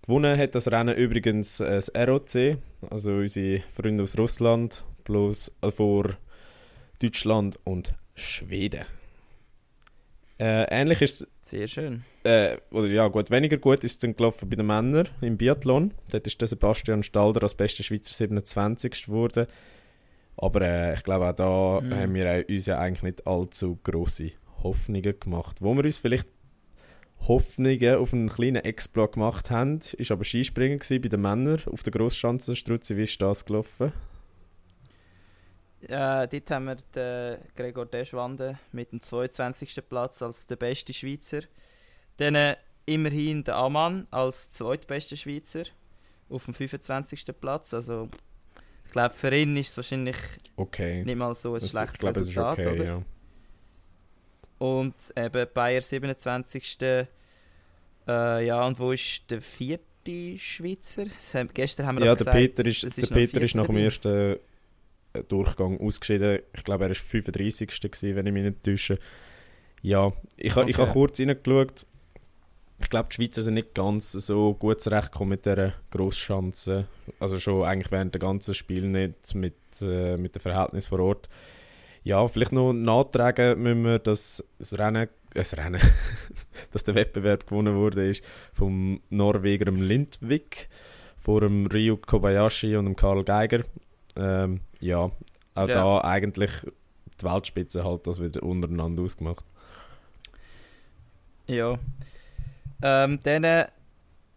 Gewonnen 0.03 0.39
hat 0.39 0.55
das 0.55 0.71
Rennen 0.71 0.97
übrigens 0.97 1.61
äh, 1.61 1.75
das 1.75 1.93
ROC, 1.95 2.59
also 2.91 3.13
unsere 3.13 3.63
Freunde 3.73 4.05
aus 4.05 4.17
Russland, 4.17 4.85
plus 5.05 5.53
äh, 5.63 5.71
vor 5.71 6.17
Deutschland 7.01 7.59
und 7.65 7.93
Schweden. 8.15 8.87
Äh, 10.39 10.65
ähnlich 10.71 11.01
ist 11.01 11.23
es 11.23 11.29
Sehr 11.41 11.67
schön. 11.67 12.05
äh, 12.25 12.57
oder 12.71 12.89
ja 12.89 13.09
gut, 13.09 13.31
weniger 13.31 13.57
gut 13.57 13.85
ist 13.85 13.93
es 13.93 13.99
dann 14.01 14.15
gelaufen 14.17 14.49
bei 14.51 14.57
den 14.57 14.67
Männern 14.67 15.09
im 15.23 15.39
Biathlon. 15.39 15.95
Dort 16.11 16.27
ist 16.27 16.39
der 16.41 16.49
Sebastian 16.49 17.03
Stalder 17.03 17.43
als 17.43 17.55
bester 17.55 17.83
Schweizer 17.83 18.13
27. 18.13 19.07
geworden. 19.07 19.47
Aber 20.37 20.61
äh, 20.61 20.93
ich 20.95 21.03
glaube, 21.05 21.29
auch 21.31 21.33
da 21.33 21.81
Mhm. 21.81 21.95
haben 21.95 22.15
wir 22.15 22.31
auch 22.31 22.49
uns 22.49 22.67
ja 22.67 22.79
eigentlich 22.79 23.03
nicht 23.03 23.27
allzu 23.27 23.79
grosse 23.83 24.33
Hoffnungen 24.63 25.19
gemacht. 25.19 25.57
Wo 25.63 25.73
wir 25.75 25.85
uns 25.85 25.99
vielleicht 25.99 26.29
Hoffnungen 27.29 27.97
auf 27.97 28.13
einen 28.13 28.29
kleinen 28.29 28.57
Exploit 28.65 29.13
gemacht 29.13 29.51
haben, 29.51 29.81
ist 29.97 30.11
aber 30.11 30.25
Skispringen 30.25 30.79
gewesen 30.79 31.01
bei 31.01 31.09
den 31.09 31.23
Männern 31.23 31.61
auf 31.71 31.83
der 31.83 31.93
Grossschanze. 31.93 32.55
Struzzi, 32.55 32.97
wie 32.97 33.05
ist 33.05 33.21
das 33.23 33.45
gelaufen? 33.47 33.93
Äh, 35.89 36.27
dort 36.29 36.51
haben 36.51 36.65
wir 36.67 36.77
den 36.95 37.39
Gregor 37.55 37.87
Deschwande 37.87 38.59
mit 38.73 38.93
dem 38.93 39.01
22. 39.01 39.83
Platz 39.89 40.21
als 40.23 40.47
der 40.47 40.57
beste 40.57 40.93
Schweizer. 40.93 41.41
Dann 42.17 42.35
äh, 42.35 42.57
immerhin 42.87 43.45
der 43.45 43.57
Amann 43.57 44.07
als 44.11 44.51
zweitbester 44.51 45.17
Schweizer 45.17 45.65
auf 46.29 46.45
dem 46.47 46.55
25. 46.55 47.27
Platz. 47.41 47.73
Also 47.75 48.09
ich 48.85 48.93
glaube, 48.93 49.15
für 49.15 49.35
ihn 49.35 49.57
ist 49.57 49.71
es 49.71 49.77
wahrscheinlich 49.77 50.17
Okay. 50.57 51.05
nicht 51.05 51.17
mal 51.17 51.35
so 51.35 51.55
ein 51.55 51.61
Das- 51.61 51.71
schlechtes 51.71 52.01
ich 52.03 52.09
ist 52.09 52.17
Resultat. 52.17 52.59
okay, 52.59 52.69
oder? 52.69 52.85
ja. 52.85 53.03
Und 54.59 54.95
eben 55.17 55.47
Bayer 55.53 55.83
27. 55.83 56.79
Äh, 56.83 57.07
ja, 58.47 58.65
und 58.67 58.79
wo 58.79 58.93
ist 58.93 59.31
der 59.31 59.43
vierte 59.43 60.39
Schweizer? 60.39 61.07
Haben, 61.35 61.51
gestern 61.53 61.87
haben 61.87 61.99
wir 61.99 62.07
Ja, 62.07 62.15
der 62.15 62.19
gesagt, 62.25 62.37
Peter 62.37 62.65
ist, 62.65 62.97
der 62.97 63.07
Peter 63.15 63.43
ist 63.43 63.55
nach 63.55 63.67
dem 63.67 63.77
ersten 63.77 64.37
Durchgang 65.25 65.81
ausgeschieden. 65.81 66.41
Ich 66.55 66.65
glaube, 66.65 66.85
er 66.85 66.91
war 66.91 66.95
35. 66.95 67.69
Gewesen, 67.81 68.17
wenn 68.17 68.27
ich 68.27 68.33
mich 68.33 68.45
nicht 68.45 68.63
täusche. 68.65 68.99
Ja, 69.83 70.13
ich, 70.37 70.55
ha- 70.57 70.63
ich 70.63 70.77
Okay. 70.79 70.83
habe 70.83 70.93
kurz 70.93 71.21
reingeschaut. 71.21 71.87
Ich 72.79 72.91
glaube, 72.91 73.09
die 73.11 73.15
Schweizer 73.15 73.43
sind 73.43 73.55
nicht 73.55 73.75
ganz 73.75 74.13
so 74.13 74.53
gut 74.55 74.83
zurechtgekommen 74.83 75.31
mit 75.31 75.47
dieser 75.47 75.73
Grosschanze. 75.91 76.87
Also 77.19 77.39
schon 77.39 77.65
eigentlich 77.65 77.91
während 77.91 78.15
des 78.15 78.21
ganzen 78.21 78.55
Spiel 78.55 78.87
nicht 78.89 79.35
mit, 79.35 79.55
äh, 79.81 80.17
mit 80.19 80.35
dem 80.35 80.43
Verhältnis 80.43 80.87
vor 80.87 81.01
Ort. 81.01 81.29
Ja, 82.05 82.29
vielleicht 82.29 82.53
noch 82.53 82.73
nachtragen 82.75 83.63
müssen 83.63 83.83
wir, 83.85 83.99
dass 83.99 84.45
das 84.59 84.79
Rennen, 84.79 85.05
äh, 85.05 85.09
das 85.35 85.57
Rennen, 85.57 85.81
dass 86.73 86.85
der 86.85 86.95
Wettbewerb 86.95 87.47
gewonnen 87.47 87.77
wurde, 87.77 88.11
ist 88.11 88.23
vom 88.53 89.01
Norweger 89.11 89.71
Lindvik 89.73 90.69
vor 91.17 91.41
dem 91.41 91.67
Ryu 91.67 91.97
Kobayashi 91.97 92.77
und 92.77 92.85
dem 92.85 92.95
Karl 92.97 93.25
Geiger. 93.25 93.63
Ähm, 94.17 94.61
ja, 94.81 94.99
auch 94.99 95.11
Ja. 95.55 95.67
da 95.67 96.01
eigentlich 96.03 96.51
die 97.21 97.25
Weltspitze 97.25 97.85
halt 97.85 98.07
das 98.07 98.21
wieder 98.21 98.43
untereinander 98.43 99.03
ausgemacht. 99.03 99.45
Ja. 101.47 101.79
Ähm, 102.83 103.21
dann 103.23 103.45
äh, 103.45 103.67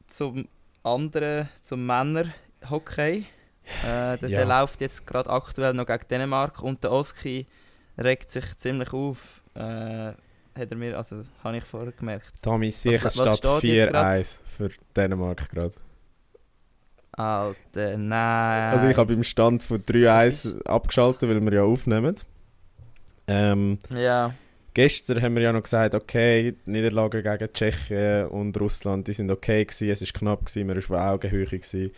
zum 0.07 0.47
anderen, 0.83 1.49
zum 1.61 1.85
Männerhockey. 1.85 3.25
Äh, 3.83 4.17
der, 4.17 4.29
Ja. 4.29 4.43
läuft 4.61 4.81
jetzt 4.81 5.05
gerade 5.05 5.29
aktuell 5.29 5.73
noch 5.73 5.85
gegen 5.85 6.07
Dänemark 6.09 6.61
und 6.63 6.83
der 6.83 6.91
Oski 6.91 7.45
regt 7.97 8.31
sich 8.31 8.57
ziemlich 8.57 8.91
auf. 8.93 9.41
Äh, 9.55 10.13
hat 10.55 10.71
er 10.71 10.75
mir, 10.75 10.97
also 10.97 11.23
habe 11.43 11.57
ich 11.57 11.63
vorher 11.63 11.91
gemerkt. 11.91 12.41
Tommy, 12.41 12.71
sicher 12.71 13.05
was 13.05 13.13
statt 13.13 13.37
steht 13.37 13.63
jetzt 13.75 13.91
grad? 13.91 14.15
4-1 14.17 14.39
für 14.45 14.69
Dänemark 14.95 15.49
gerade. 15.49 15.73
Alter, 17.19 17.97
nein. 17.97 18.71
Also 18.71 18.87
ich 18.87 18.95
habe 18.95 19.11
im 19.11 19.25
Stand 19.25 19.61
von 19.61 19.83
3-1 19.83 20.63
abgeschaltet, 20.63 21.27
weil 21.27 21.41
wir 21.41 21.51
ja 21.53 21.63
aufnehmen. 21.63 22.15
Ähm, 23.27 23.77
Ja, 23.93 24.33
gestern 24.73 25.21
haben 25.21 25.35
wir 25.35 25.41
ja 25.41 25.51
noch 25.51 25.63
gesagt, 25.63 25.95
okay, 25.95 26.53
die 26.65 26.71
Niederlagen 26.71 27.21
gegen 27.21 27.51
Tschechien 27.51 28.27
und 28.27 28.57
Russland, 28.57 29.09
die 29.09 29.13
sind 29.13 29.29
okay 29.31 29.65
gewesen, 29.65 29.89
es 29.89 30.01
ist 30.01 30.13
knapp 30.13 30.45
gewesen, 30.45 30.67
man 30.67 30.77
war 30.77 31.11
auf 31.11 31.15
Augenhöhe 31.15 31.45
gewesen. 31.45 31.91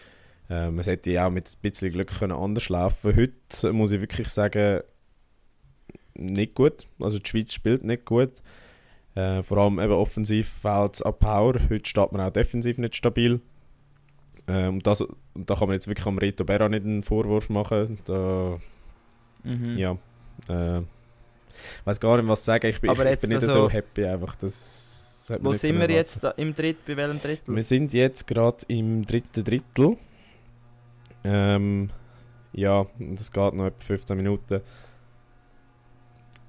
Ähm, 0.49 0.79
es 0.79 0.87
hätte 0.87 1.11
ja 1.11 1.27
auch 1.27 1.31
mit 1.31 1.49
ein 1.49 1.61
bisschen 1.61 1.91
Glück 1.91 2.17
können 2.17 2.33
anders 2.33 2.69
laufen. 2.69 3.15
Heute 3.15 3.73
muss 3.73 3.91
ich 3.91 4.01
wirklich 4.01 4.29
sagen, 4.29 4.81
nicht 6.15 6.55
gut. 6.55 6.87
Also 6.99 7.19
die 7.19 7.29
Schweiz 7.29 7.53
spielt 7.53 7.83
nicht 7.83 8.05
gut. 8.05 8.33
Äh, 9.13 9.43
vor 9.43 9.59
allem 9.59 9.79
eben 9.79 9.93
offensiv 9.93 10.49
fehlt 10.49 10.95
es 10.95 11.01
an 11.03 11.13
Power. 11.19 11.53
Heute 11.69 11.87
steht 11.87 12.11
man 12.11 12.21
auch 12.21 12.33
defensiv 12.33 12.79
nicht 12.79 12.95
stabil. 12.95 13.39
Ähm, 14.51 14.75
und, 14.75 14.87
das, 14.87 15.03
da 15.33 15.55
kann 15.55 15.67
man 15.67 15.75
jetzt 15.75 15.87
wirklich 15.87 16.05
am 16.05 16.17
Reto 16.17 16.43
Berra 16.43 16.67
nicht 16.67 16.83
einen 16.83 17.03
Vorwurf 17.03 17.49
machen. 17.49 17.99
Da, 18.05 18.57
mhm. 19.43 19.77
ja. 19.77 19.91
Äh, 20.49 20.81
weiß 21.85 21.99
gar 21.99 22.17
nicht, 22.17 22.27
was 22.27 22.43
sagen. 22.43 22.67
Ich 22.67 22.81
bin, 22.81 22.89
Aber 22.89 23.05
ich, 23.05 23.13
ich 23.13 23.19
bin 23.21 23.29
nicht 23.29 23.43
also- 23.43 23.53
so 23.53 23.69
happy 23.69 24.05
einfach. 24.05 24.35
Das 24.35 25.33
Wo 25.39 25.53
sind 25.53 25.79
wir 25.79 25.89
jetzt? 25.89 26.23
Da, 26.23 26.31
Im 26.31 26.53
Dritt, 26.53 26.85
bei 26.85 26.97
welchem 26.97 27.21
Drittel? 27.21 27.55
Wir 27.55 27.63
sind 27.63 27.93
jetzt 27.93 28.27
gerade 28.27 28.57
im 28.67 29.05
dritten 29.05 29.43
Drittel. 29.43 29.97
Ähm, 31.23 31.89
ja, 32.53 32.85
es 33.15 33.31
geht 33.31 33.53
noch 33.53 33.67
etwa 33.67 33.83
15 33.83 34.17
Minuten. 34.17 34.61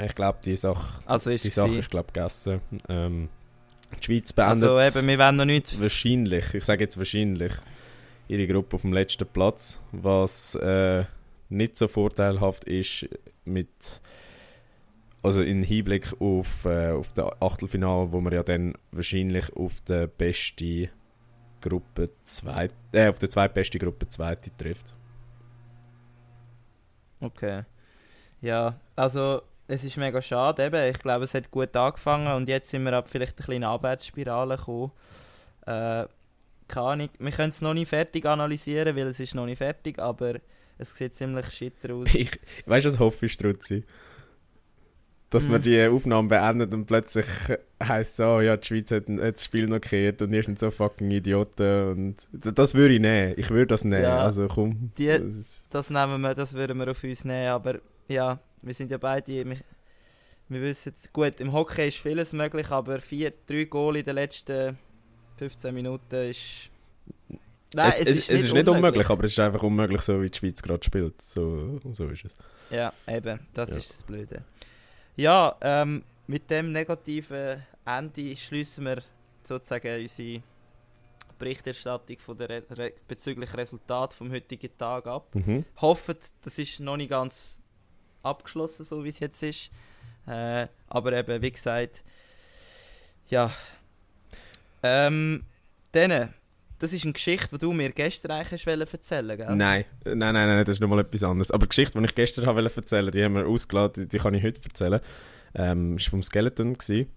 Ich 0.02 0.14
glaube, 0.14 0.38
die 0.44 0.56
Sache, 0.56 1.02
also 1.06 1.30
ist 1.30 1.44
die 1.44 1.50
Sache 1.50 1.76
ist 1.76 1.90
glaub, 1.90 2.12
gegessen. 2.12 2.60
Ähm, 2.88 3.28
die 4.00 4.04
Schweiz 4.04 4.32
beendet 4.32 4.68
Also 4.68 4.98
eben, 4.98 5.06
wir 5.06 5.18
wollen 5.18 5.36
noch 5.36 5.44
nicht... 5.44 5.78
wahrscheinlich, 5.80 6.54
ich 6.54 6.64
sage 6.64 6.84
jetzt 6.84 6.96
wahrscheinlich, 6.96 7.52
ihre 8.28 8.46
Gruppe 8.46 8.76
auf 8.76 8.82
dem 8.82 8.92
letzten 8.92 9.26
Platz, 9.26 9.80
was 9.92 10.54
äh, 10.56 11.04
nicht 11.48 11.76
so 11.76 11.88
vorteilhaft 11.88 12.64
ist 12.64 13.08
mit 13.44 14.00
also 15.22 15.40
in 15.40 15.62
Hinblick 15.62 16.20
auf, 16.20 16.64
äh, 16.64 16.90
auf 16.90 17.12
das 17.12 17.30
Achtelfinale, 17.40 18.10
wo 18.12 18.20
man 18.20 18.32
ja 18.32 18.42
dann 18.42 18.74
wahrscheinlich 18.90 19.54
auf 19.54 19.80
der 19.82 20.08
beste 20.08 20.90
Gruppe 21.60 22.10
zweit, 22.24 22.74
äh, 22.92 23.08
auf 23.08 23.20
der 23.20 23.30
zweitbeste 23.30 23.78
Gruppe 23.78 24.08
zweite 24.08 24.50
trifft. 24.56 24.94
Okay. 27.20 27.62
Ja, 28.40 28.80
also 28.96 29.42
es 29.68 29.84
ist 29.84 29.96
mega 29.96 30.20
schade 30.20 30.64
eben. 30.64 30.90
Ich 30.90 30.98
glaube, 30.98 31.24
es 31.24 31.34
hat 31.34 31.52
gut 31.52 31.74
angefangen 31.76 32.34
und 32.34 32.48
jetzt 32.48 32.70
sind 32.70 32.82
wir 32.82 32.92
ab 32.94 33.08
vielleicht 33.08 33.48
eine 33.48 33.68
Abwärtsspirale 33.68 34.56
gekommen. 34.56 34.90
Äh, 35.66 36.06
keine 36.72 36.86
Ahnung. 36.86 37.08
Wir 37.18 37.30
können 37.30 37.50
es 37.50 37.60
noch 37.60 37.74
nicht 37.74 37.88
fertig 37.88 38.26
analysieren, 38.26 38.96
weil 38.96 39.06
es 39.08 39.20
ist 39.20 39.34
noch 39.34 39.46
nicht 39.46 39.58
fertig, 39.58 39.98
aber 39.98 40.36
es 40.78 40.94
sieht 40.96 41.14
ziemlich 41.14 41.46
schitter 41.50 41.94
aus. 41.94 42.08
Ich, 42.14 42.30
weißt 42.66 42.86
du, 42.86 42.90
was 42.90 42.98
hoffe 42.98 43.26
ich, 43.26 43.32
Struzzi? 43.32 43.84
Dass 45.30 45.48
wir 45.48 45.56
Hm. 45.56 45.62
die 45.62 45.86
Aufnahme 45.86 46.28
beenden 46.28 46.74
und 46.74 46.84
plötzlich 46.86 47.24
heisst 47.82 48.20
es, 48.20 48.20
oh 48.20 48.40
ja, 48.42 48.54
die 48.58 48.66
Schweiz 48.66 48.90
hat, 48.90 49.08
hat 49.08 49.34
das 49.36 49.44
Spiel 49.44 49.66
noch 49.66 49.80
gekehrt 49.80 50.20
und 50.20 50.30
ihr 50.34 50.42
sind 50.42 50.58
so 50.58 50.70
fucking 50.70 51.10
Idioten. 51.10 51.88
Und 51.90 52.56
das 52.56 52.74
würde 52.74 52.94
ich 52.94 53.00
nehmen. 53.00 53.32
Ich 53.38 53.48
würde 53.48 53.68
das 53.68 53.82
nehmen. 53.84 54.02
Ja. 54.02 54.22
Also 54.24 54.46
komm. 54.46 54.90
Die- 54.98 55.06
das 55.06 55.66
Das 55.70 55.88
nehmen 55.88 56.20
wir, 56.20 56.34
das 56.34 56.52
würden 56.52 56.76
wir 56.78 56.90
auf 56.90 57.02
uns 57.02 57.24
nehmen, 57.24 57.48
aber 57.48 57.78
ja, 58.08 58.40
wir 58.60 58.74
sind 58.74 58.90
ja 58.90 58.98
beide, 58.98 59.26
wir, 59.48 59.56
wir 60.50 60.60
wissen, 60.60 60.92
gut, 61.14 61.40
im 61.40 61.52
Hockey 61.54 61.88
ist 61.88 61.96
vieles 61.96 62.34
möglich, 62.34 62.70
aber 62.70 63.00
vier, 63.00 63.32
drei 63.46 63.64
Goal 63.64 63.96
in 63.96 64.04
den 64.04 64.16
letzten 64.16 64.76
15 65.42 65.74
Minuten 65.74 66.14
ist... 66.30 66.70
Nein, 67.74 67.90
es, 67.94 68.00
es, 68.00 68.30
es 68.30 68.44
ist 68.44 68.52
nicht 68.52 68.68
unmöglich, 68.68 69.08
aber 69.08 69.24
es 69.24 69.32
ist 69.32 69.40
einfach 69.40 69.62
unmöglich, 69.62 70.02
so 70.02 70.20
wie 70.22 70.30
die 70.30 70.38
Schweiz 70.38 70.62
gerade 70.62 70.84
spielt. 70.84 71.20
So, 71.20 71.80
so 71.92 72.06
ist 72.06 72.26
es. 72.26 72.34
Ja, 72.70 72.92
eben, 73.08 73.40
das 73.54 73.70
Ja. 73.70 73.76
ist 73.76 73.90
das 73.90 74.02
Blöde. 74.04 74.44
Ja, 75.16 75.56
ähm, 75.60 76.04
mit 76.28 76.48
dem 76.48 76.70
negativen 76.70 77.62
Ende 77.84 78.36
schließen 78.36 78.84
wir 78.84 78.98
sozusagen 79.42 80.00
unsere 80.00 80.42
Berichterstattung 81.38 82.18
von 82.18 82.38
der 82.38 82.48
Re 82.50 82.62
Re 82.70 82.92
bezüglich 83.08 83.52
Resultat 83.54 84.14
vom 84.14 84.30
heutigen 84.30 84.70
Tag 84.78 85.06
ab. 85.08 85.34
Mhm. 85.34 85.64
Hoffen, 85.80 86.14
das 86.44 86.58
ist 86.58 86.78
noch 86.78 86.96
nicht 86.96 87.10
ganz 87.10 87.60
abgeschlossen, 88.22 88.84
so 88.84 89.02
wie 89.02 89.08
es 89.08 89.18
jetzt 89.18 89.42
ist. 89.42 89.70
Äh, 90.28 90.68
aber 90.86 91.12
eben, 91.14 91.42
wie 91.42 91.50
gesagt, 91.50 92.04
ja. 93.28 93.50
Ähm, 94.82 95.44
dann, 95.92 96.30
das 96.78 96.92
ist 96.92 97.04
eine 97.04 97.12
Geschichte, 97.12 97.48
die 97.52 97.58
du 97.58 97.72
mir 97.72 97.90
gestern 97.90 98.32
eigentlich 98.32 98.66
erzählen 98.66 99.36
gell? 99.36 99.54
Nein, 99.54 99.84
nein, 100.04 100.18
nein, 100.18 100.34
nein, 100.34 100.64
das 100.64 100.76
ist 100.76 100.80
nochmal 100.80 101.00
etwas 101.00 101.22
anderes. 101.22 101.50
Aber 101.50 101.66
die 101.66 101.68
Geschichte, 101.70 101.98
die 101.98 102.04
ich 102.04 102.14
gestern 102.14 102.46
habe 102.46 102.62
erzählen 102.62 103.10
die 103.12 103.22
haben 103.24 103.34
wir 103.34 103.46
ausgeladen, 103.46 104.02
die, 104.04 104.08
die 104.08 104.18
kann 104.18 104.34
ich 104.34 104.42
heute 104.42 104.60
erzählen. 104.64 105.00
Ähm, 105.54 105.96
das 105.96 106.06
war 106.06 106.10
vom 106.10 106.22
Skeleton. 106.22 106.74
Gewesen. 106.74 107.08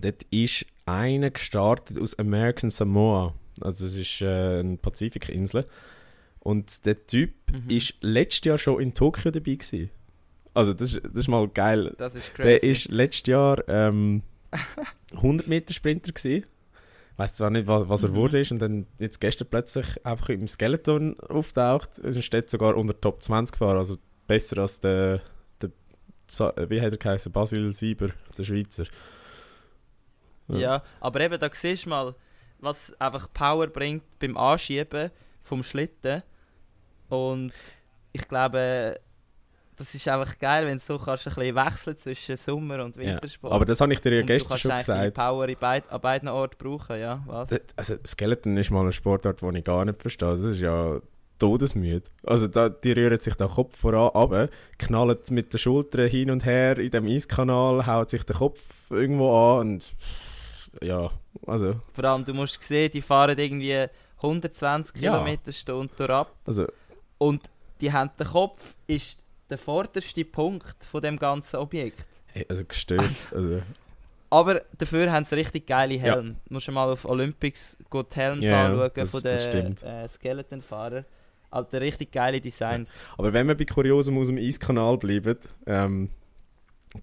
Dort 0.00 0.24
ist 0.30 0.66
einer 0.86 1.30
gestartet 1.30 1.98
aus 2.00 2.18
American 2.18 2.68
Samoa. 2.70 3.32
Also 3.60 3.86
es 3.86 3.96
ist 3.96 4.20
äh, 4.22 4.58
eine 4.58 4.76
Pazifikinsel. 4.76 5.66
Und 6.40 6.84
der 6.84 7.06
Typ 7.06 7.32
Mhm. 7.52 7.70
ist 7.70 7.94
letztes 8.00 8.44
Jahr 8.48 8.58
schon 8.58 8.80
in 8.82 8.92
Tokio 8.94 9.30
dabei 9.30 9.54
gewesen. 9.54 9.90
Also 10.52 10.74
das, 10.74 10.92
ist- 10.94 11.04
das 11.04 11.14
ist 11.14 11.28
mal 11.28 11.46
geil. 11.48 11.94
Das 11.96 12.14
ist 12.16 12.32
Der 12.36 12.58
crazy. 12.58 12.66
ist 12.70 12.88
letztes 12.88 13.28
Jahr 13.28 13.62
ähm, 13.68 14.22
100 15.14 15.46
Meter 15.46 15.72
Sprinter 15.72 16.12
gewesen. 16.12 16.44
Weiß 17.16 17.36
zwar 17.36 17.50
nicht, 17.50 17.66
was, 17.68 17.88
was 17.88 18.02
er 18.02 18.10
Mhm. 18.10 18.14
wurde 18.14 18.40
ist 18.40 18.50
und 18.50 18.58
dann 18.60 18.86
jetzt 18.98 19.20
gestern 19.20 19.48
plötzlich 19.48 20.04
einfach 20.04 20.30
im 20.30 20.48
Skeleton 20.48 21.18
auftaucht. 21.20 21.98
Es 22.00 22.22
steht 22.24 22.50
sogar 22.50 22.76
unter 22.76 23.00
Top 23.00 23.22
20 23.22 23.52
gefahren, 23.52 23.78
also 23.78 23.98
besser 24.26 24.58
als 24.58 24.80
der, 24.80 25.20
der 25.62 25.70
Sa- 26.26 26.52
wie 26.68 26.80
hat 26.80 26.90
er 26.92 26.98
geheißen, 26.98 27.30
Basil 27.30 27.72
Sieber, 27.72 28.08
der 28.36 28.42
Schweizer. 28.44 28.84
Ja. 30.48 30.82
aber 31.00 31.20
eben, 31.20 31.38
da 31.40 31.48
siehst 31.52 31.86
du 31.86 31.90
mal, 31.90 32.14
was 32.58 32.92
einfach 33.00 33.32
Power 33.32 33.66
bringt 33.68 34.02
beim 34.18 34.36
Anschieben 34.36 35.10
vom 35.42 35.62
Schlitten. 35.62 36.22
Und 37.08 37.52
ich 38.12 38.26
glaube, 38.28 39.00
das 39.76 39.94
ist 39.94 40.06
einfach 40.08 40.38
geil, 40.38 40.66
wenn 40.66 40.78
du 40.78 40.84
so 40.84 40.98
kannst 40.98 41.26
ein 41.26 41.34
bisschen 41.34 41.54
wechseln 41.56 41.98
zwischen 41.98 42.36
Sommer- 42.36 42.84
und 42.84 42.96
Ja. 42.96 43.02
Wintersport. 43.14 43.52
Aber 43.52 43.64
das 43.64 43.80
habe 43.80 43.92
ich 43.92 44.00
dir 44.00 44.12
ja 44.14 44.20
und 44.20 44.28
du 44.28 44.32
gestern 44.34 44.48
kannst 44.48 44.62
schon 44.62 44.76
gesagt. 44.78 45.14
Power 45.14 45.48
in 45.48 45.56
beid, 45.58 45.84
an 45.90 46.00
beiden 46.00 46.28
Orten 46.28 46.56
brauchen, 46.58 46.98
ja, 47.00 47.22
was? 47.26 47.50
Das- 47.50 47.60
Also 47.76 47.96
Skeleton 48.06 48.56
ist 48.56 48.70
mal 48.70 48.80
eine 48.80 48.92
Sportart, 48.92 49.40
die 49.42 49.58
ich 49.58 49.64
gar 49.64 49.84
nicht 49.84 50.00
verstehe. 50.00 50.28
Das 50.30 50.40
ist 50.40 50.58
ja 50.60 51.00
todesmüde. 51.38 52.02
Also 52.24 52.46
da, 52.46 52.68
die 52.68 52.92
rühren 52.92 53.20
sich 53.20 53.34
den 53.34 53.48
Kopf 53.48 53.76
voran 53.78 54.08
runter, 54.14 54.48
knallen 54.78 55.18
mit 55.30 55.52
den 55.52 55.58
Schultern 55.58 56.08
hin 56.08 56.30
und 56.30 56.44
her 56.44 56.78
in 56.78 56.90
dem 56.90 57.06
Eiskanal, 57.06 57.84
haut 57.86 58.10
sich 58.10 58.22
der 58.24 58.36
Kopf 58.36 58.60
irgendwo 58.90 59.34
an 59.36 59.60
und 59.60 59.94
ja, 60.82 61.10
also, 61.46 61.74
Vor 61.92 62.04
allem, 62.04 62.24
du 62.24 62.34
musst 62.34 62.62
sehen, 62.62 62.90
die 62.92 63.02
fahren 63.02 63.36
irgendwie 63.38 63.86
120 64.22 65.00
Ja. 65.02 65.22
km 65.24 65.50
Stunde 65.52 66.08
ab 66.14 66.32
also 66.46 66.66
und 67.18 67.42
die 67.80 67.92
haben 67.92 68.10
den 68.18 68.26
Kopf 68.26 68.76
ist 68.86 69.18
der 69.54 69.58
vorderste 69.58 70.24
Punkt 70.24 70.84
von 70.84 71.00
dem 71.02 71.16
ganzen 71.18 71.56
Objekt. 71.56 72.04
hey, 72.32 72.44
also 72.48 72.64
gestört. 72.64 73.04
Also, 73.32 73.62
Aber 74.30 74.62
dafür 74.78 75.12
haben 75.12 75.24
sie 75.24 75.36
richtig 75.36 75.66
geile 75.66 75.94
Helme. 75.98 76.36
Du 76.48 76.54
musst 76.54 76.68
mal 76.70 76.90
auf 76.90 77.04
Olympics 77.04 77.76
gut 77.88 78.14
Helme 78.16 78.42
Ja, 78.42 78.66
anschauen 78.66 78.90
das- 78.94 79.10
von 79.12 79.22
den 79.22 79.76
äh, 79.82 80.08
Skeleton-Fahrern. 80.08 81.04
Alter, 81.50 81.80
richtig 81.80 82.10
geile 82.10 82.40
Designs. 82.40 82.98
aber 83.16 83.32
wenn 83.32 83.46
wir 83.46 83.54
bei 83.54 83.64
Kuriosum 83.64 84.18
aus 84.18 84.26
dem 84.26 84.38
Eiskanal 84.38 84.98
bleiben, 84.98 85.38
ähm, 85.66 86.10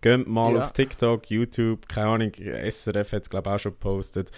geht 0.01 0.27
mal 0.27 0.53
Ja. 0.55 0.60
auf 0.65 0.74
TikTok, 0.74 1.29
YouTube, 1.29 1.88
keine 1.88 2.08
Ahnung, 2.10 2.31
SRF 2.34 3.13
hat 3.13 3.22
es 3.24 3.29
glaube 3.29 3.50
ich 3.50 3.55
auch 3.55 3.60
schon 3.60 3.72
gepostet, 3.72 4.29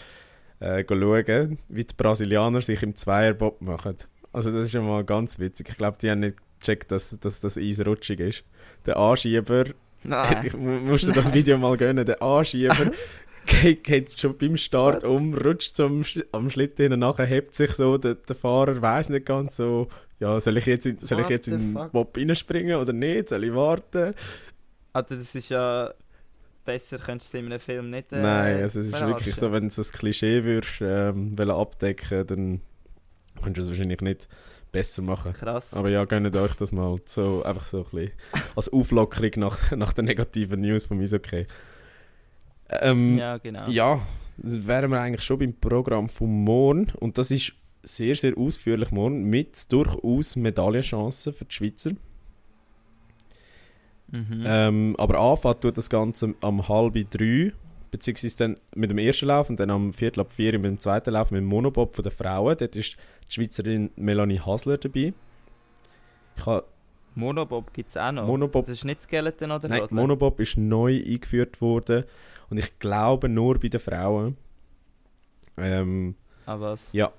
äh, 0.59 0.85
schauen, 0.87 1.57
wie 1.67 1.83
die 1.83 1.95
Brasilianer 1.97 2.61
sich 2.61 2.83
im 2.83 2.95
Zweierbob 2.95 3.59
machen. 3.61 3.95
Also 4.31 4.51
das 4.51 4.65
ist 4.65 4.71
schon 4.71 4.87
mal 4.87 5.03
ganz 5.03 5.39
witzig. 5.39 5.69
Ich 5.69 5.77
glaube, 5.77 5.97
die 5.99 6.11
haben 6.11 6.19
nicht 6.19 6.37
gecheckt, 6.63 6.91
dass, 6.91 7.17
dass 7.19 7.41
das 7.41 7.57
Eis 7.57 7.85
rutschig 7.85 8.19
ist. 8.19 8.43
Der 8.85 8.97
Anschieber, 8.97 9.65
Nein. 10.03 10.45
ich 10.45 10.53
mu- 10.57 10.79
musste 10.79 11.11
das 11.11 11.33
Video 11.33 11.57
mal 11.57 11.77
gönnen, 11.77 12.05
der 12.05 12.21
Anschieber 12.21 12.91
geht, 13.45 13.83
geht 13.83 14.19
schon 14.19 14.37
beim 14.37 14.57
Start 14.57 15.03
um, 15.03 15.33
rutscht 15.33 15.75
so 15.75 15.85
am, 15.85 16.01
Sch- 16.01 16.25
am 16.31 16.49
Schlitten 16.49 16.89
hin, 16.91 16.99
nachher 16.99 17.25
hebt 17.25 17.53
sich 17.55 17.71
so, 17.73 17.97
der, 17.97 18.15
der 18.15 18.35
Fahrer 18.35 18.81
weiß 18.81 19.09
nicht 19.09 19.25
ganz 19.25 19.57
so, 19.57 19.87
ja, 20.19 20.39
soll 20.39 20.57
ich 20.57 20.65
jetzt 20.65 20.85
in, 20.85 20.99
soll 20.99 21.19
ich 21.19 21.25
What 21.25 21.31
jetzt 21.31 21.47
in 21.47 21.73
den? 21.73 21.89
Bob 21.91 22.17
reinspringen 22.17 22.77
oder 22.77 22.93
nicht, 22.93 23.29
soll 23.29 23.43
ich 23.43 23.53
warten? 23.53 24.13
Also 24.93 25.15
das 25.15 25.35
ist 25.35 25.49
ja... 25.49 25.93
Besser 26.65 26.97
könntest 26.97 27.33
du 27.33 27.37
es 27.39 27.43
in 27.43 27.51
einem 27.51 27.59
Film 27.59 27.89
nicht 27.89 28.13
äh, 28.13 28.21
Nein, 28.21 28.61
also 28.61 28.79
es 28.79 28.87
ist 28.87 29.01
wirklich 29.01 29.35
so, 29.35 29.51
wenn 29.51 29.63
du 29.65 29.69
so 29.69 29.81
das 29.81 29.91
Klischee 29.91 30.45
würdest 30.45 30.79
ähm, 30.79 31.35
abdecken, 31.37 32.25
dann 32.25 32.61
könntest 33.43 33.67
du 33.67 33.71
es 33.71 33.77
wahrscheinlich 33.77 33.99
nicht 33.99 34.29
besser 34.73 35.01
machen. 35.01 35.31
Krass. 35.31 35.73
Aber 35.73 35.89
ja, 35.89 36.03
gönnt 36.03 36.35
euch 36.35 36.55
das 36.55 36.73
mal 36.73 36.97
so, 37.05 37.43
einfach 37.43 37.67
so 37.67 37.77
ein 37.77 37.83
bisschen 37.91 38.11
als 38.57 38.73
Auflockerung 38.73 39.31
nach, 39.37 39.71
nach 39.75 39.93
der 39.93 40.03
negativen 40.03 40.59
News 40.59 40.83
von 40.83 40.99
Eishockey. 40.99 41.47
Ähm, 42.69 43.17
ja, 43.17 43.37
genau. 43.37 43.69
ja, 43.69 44.05
wären 44.35 44.91
wir 44.91 44.99
eigentlich 44.99 45.23
schon 45.23 45.39
beim 45.39 45.53
Programm 45.53 46.09
von 46.09 46.43
morgen 46.43 46.91
und 46.99 47.17
das 47.17 47.31
ist 47.31 47.53
sehr, 47.83 48.15
sehr 48.15 48.37
ausführlich 48.37 48.91
morgen 48.91 49.29
mit 49.29 49.71
durchaus 49.71 50.35
Medaillenchancen 50.35 51.33
für 51.33 51.45
die 51.45 51.53
Schweizer. 51.53 51.91
Mhm. 54.11 54.43
Ähm, 54.45 54.95
aber 54.97 55.19
anfangen 55.19 55.59
tut 55.59 55.77
das 55.77 55.89
Ganze 55.89 56.35
am 56.41 56.67
halb 56.67 56.93
drei, 57.11 57.53
beziehungsweise 57.93 58.37
dann 58.37 58.57
mit 58.73 58.89
dem 58.89 58.97
ersten 58.97 59.27
Lauf 59.27 59.51
und 59.51 59.59
dann 59.59 59.69
am 59.69 59.93
viertel 59.93 60.21
ab 60.21 60.33
vier 60.33 60.53
mit 60.53 60.65
dem 60.65 60.79
zweiten 60.79 61.11
Lauf 61.11 61.29
mit 61.29 61.41
dem 61.41 61.45
Monobob 61.45 61.95
von 61.95 62.01
den 62.01 62.11
Frauen. 62.11 62.57
Dort 62.57 62.75
ist 62.75 62.97
die 63.29 63.33
Schweizerin 63.35 63.91
Melanie 63.95 64.39
Hasler 64.39 64.79
dabei. 64.79 65.13
Ich 66.35 66.45
habe 66.47 66.65
Monobob 67.13 67.71
gibt 67.71 67.89
es 67.89 67.95
auch 67.97 68.11
noch. 68.11 68.25
Monobob, 68.25 68.65
Das 68.65 68.77
ist 68.77 68.85
nicht 68.85 68.99
Skeleton 69.01 69.51
oder 69.51 69.69
nein, 69.69 69.81
Rodler? 69.81 69.95
Monobob 70.01 70.39
ist 70.39 70.57
neu 70.57 70.99
eingeführt 71.05 71.61
worden 71.61 72.05
und 72.49 72.57
ich 72.57 72.79
glaube 72.79 73.29
nur 73.29 73.59
bei 73.59 73.67
den 73.67 73.79
Frauen. 73.79 74.37
Ähm, 75.57 76.15
Ah, 76.47 76.59
was? 76.59 76.91
Ja, 76.93 77.13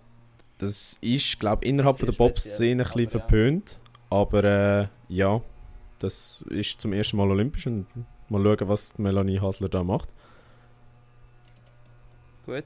das 0.58 0.98
ist, 1.00 1.38
glaube 1.38 1.64
ich, 1.64 1.70
innerhalb 1.70 1.98
von 1.98 2.06
der 2.06 2.16
Bob-Szene 2.16 2.82
ein 2.82 2.88
bisschen 2.88 2.92
aber 2.92 3.02
ja. 3.02 3.08
verpönt. 3.10 3.78
Aber 4.10 4.44
äh, 4.44 4.88
ja, 5.08 5.40
das 6.00 6.44
ist 6.50 6.80
zum 6.80 6.92
ersten 6.92 7.16
Mal 7.16 7.30
olympisch 7.30 7.68
und 7.68 7.86
mal 8.28 8.42
schauen, 8.42 8.68
was 8.68 8.98
Melanie 8.98 9.40
Hasler 9.40 9.68
da 9.68 9.84
macht. 9.84 10.08
Gut. 12.46 12.64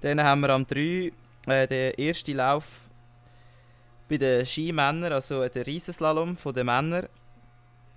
Dann 0.00 0.22
haben 0.22 0.40
wir 0.42 0.50
am 0.50 0.66
3 0.66 1.12
äh, 1.46 1.66
den 1.66 1.94
ersten 1.94 2.36
Lauf 2.36 2.88
bei 4.08 4.16
den 4.16 4.46
Skimännern, 4.46 5.12
also 5.12 5.48
der 5.48 5.66
Riesenslalom 5.66 6.36
von 6.36 6.54
den 6.54 6.66
Männern 6.66 7.08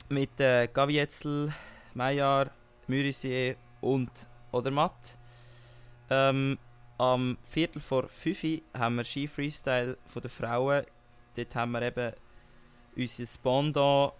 mit 0.09 0.39
äh, 0.39 0.67
Gavietzel, 0.67 1.53
Meyer, 1.93 2.51
Mürisier 2.87 3.55
und 3.81 4.11
Odermatt. 4.51 5.17
Ähm, 6.09 6.57
am 6.97 7.37
Viertel 7.49 7.81
vor 7.81 8.07
5 8.07 8.43
Uhr 8.43 8.61
haben 8.73 8.95
wir 8.95 9.03
Ski 9.03 9.27
Freestyle 9.27 9.97
von 10.05 10.21
den 10.21 10.29
Frauen. 10.29 10.85
Dort 11.35 11.55
haben 11.55 11.71
wir 11.71 11.81
eben 11.81 12.13
unser 12.95 13.39
Pendant. 13.41 14.13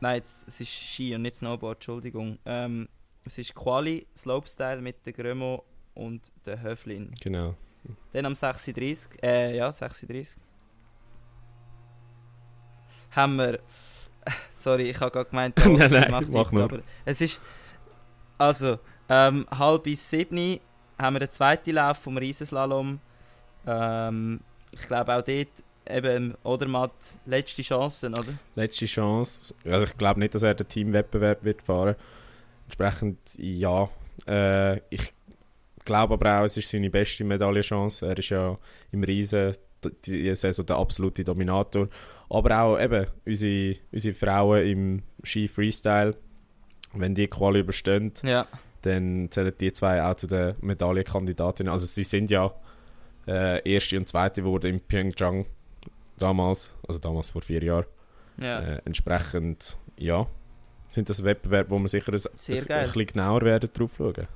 Nein, 0.00 0.22
es 0.22 0.60
ist 0.60 0.70
Ski 0.70 1.14
und 1.14 1.22
nicht 1.22 1.36
Snowboard, 1.36 1.76
Entschuldigung. 1.76 2.38
Ähm, 2.46 2.88
es 3.26 3.36
ist 3.36 3.54
Quali, 3.54 4.06
Slopestyle 4.16 4.80
mit 4.80 5.04
der 5.04 5.12
Grömo 5.12 5.64
und 5.98 6.32
der 6.46 6.62
Höflin. 6.62 7.12
Genau. 7.20 7.54
Dann 8.12 8.26
am 8.26 8.34
36, 8.34 9.22
äh, 9.22 9.56
ja, 9.56 9.70
36. 9.70 10.38
Haben 13.10 13.36
wir. 13.36 13.58
Sorry, 14.54 14.90
ich 14.90 15.00
habe 15.00 15.10
gerade 15.10 15.30
gemeint, 15.30 15.58
der 15.58 15.68
Nein, 15.68 15.90
nein, 15.90 16.26
mach 16.30 16.52
nur. 16.52 16.64
aber 16.64 16.80
es 17.04 17.20
ist. 17.20 17.40
Also, 18.36 18.78
ähm, 19.08 19.46
halb 19.50 19.82
bis 19.82 20.08
sieben 20.08 20.60
haben 20.98 21.14
wir 21.16 21.20
den 21.20 21.30
zweiten 21.30 21.72
Lauf 21.72 21.98
vom 21.98 22.16
Riesenslalom. 22.16 23.00
Ähm, 23.66 24.40
ich 24.70 24.86
glaube 24.86 25.14
auch 25.16 25.22
dort 25.22 25.48
eben 25.88 26.36
Odermatt 26.44 26.92
letzte 27.24 27.62
Chancen, 27.62 28.12
oder? 28.12 28.34
Letzte 28.54 28.86
Chance. 28.86 29.54
Also 29.64 29.86
ich 29.86 29.96
glaube 29.96 30.20
nicht, 30.20 30.34
dass 30.34 30.42
er 30.42 30.54
den 30.54 30.68
Teamwettbewerb 30.68 31.42
wird 31.42 31.62
fahren. 31.62 31.96
Entsprechend 32.66 33.18
ja. 33.38 33.88
Äh, 34.26 34.80
ich 34.90 35.12
glaube 35.88 36.14
aber 36.14 36.40
auch, 36.40 36.44
es 36.44 36.56
ist 36.56 36.70
seine 36.70 36.88
beste 36.90 37.24
Medaillenchance. 37.24 38.06
Er 38.06 38.16
ist 38.16 38.28
ja 38.28 38.56
im 38.92 39.02
Riesen 39.02 39.54
die 40.04 40.34
Saison 40.36 40.64
der 40.66 40.76
absolute 40.76 41.24
Dominator. 41.24 41.88
Aber 42.30 42.60
auch 42.62 42.78
eben 42.78 43.06
unsere, 43.26 43.76
unsere 43.92 44.14
Frauen 44.14 44.66
im 44.66 45.02
Ski 45.24 45.48
Freestyle, 45.48 46.14
wenn 46.94 47.14
die 47.14 47.26
Quali 47.28 47.60
überstehen, 47.60 48.12
Ja. 48.22 48.46
dann 48.82 49.28
zählen 49.30 49.52
die 49.60 49.72
zwei 49.72 50.02
auch 50.04 50.14
zu 50.14 50.26
den 50.26 50.54
Medaillenkandidatinnen. 50.60 51.72
Also 51.72 51.86
sie 51.86 52.04
sind 52.04 52.30
ja 52.30 52.52
äh, 53.26 53.60
erste 53.70 53.96
und 53.98 54.08
zweite 54.08 54.42
geworden 54.42 54.74
in 54.74 54.80
Pyeongchang 54.80 55.46
damals, 56.18 56.70
also 56.86 56.98
damals 56.98 57.30
vor 57.30 57.42
vier 57.42 57.62
Jahren. 57.62 57.86
ja. 58.40 58.60
Äh, 58.60 58.82
entsprechend, 58.84 59.78
ja, 59.96 60.26
sind 60.90 61.08
das 61.10 61.22
Wettbewerbe, 61.24 61.70
wo 61.70 61.78
wir 61.78 61.88
sicher 61.88 62.12
ein, 62.12 62.20
ein, 62.20 62.72
ein 62.72 62.82
bisschen 62.84 63.06
genauer 63.06 63.42
werden 63.42 63.68
drauf 63.72 63.90
schauen. 63.96 64.26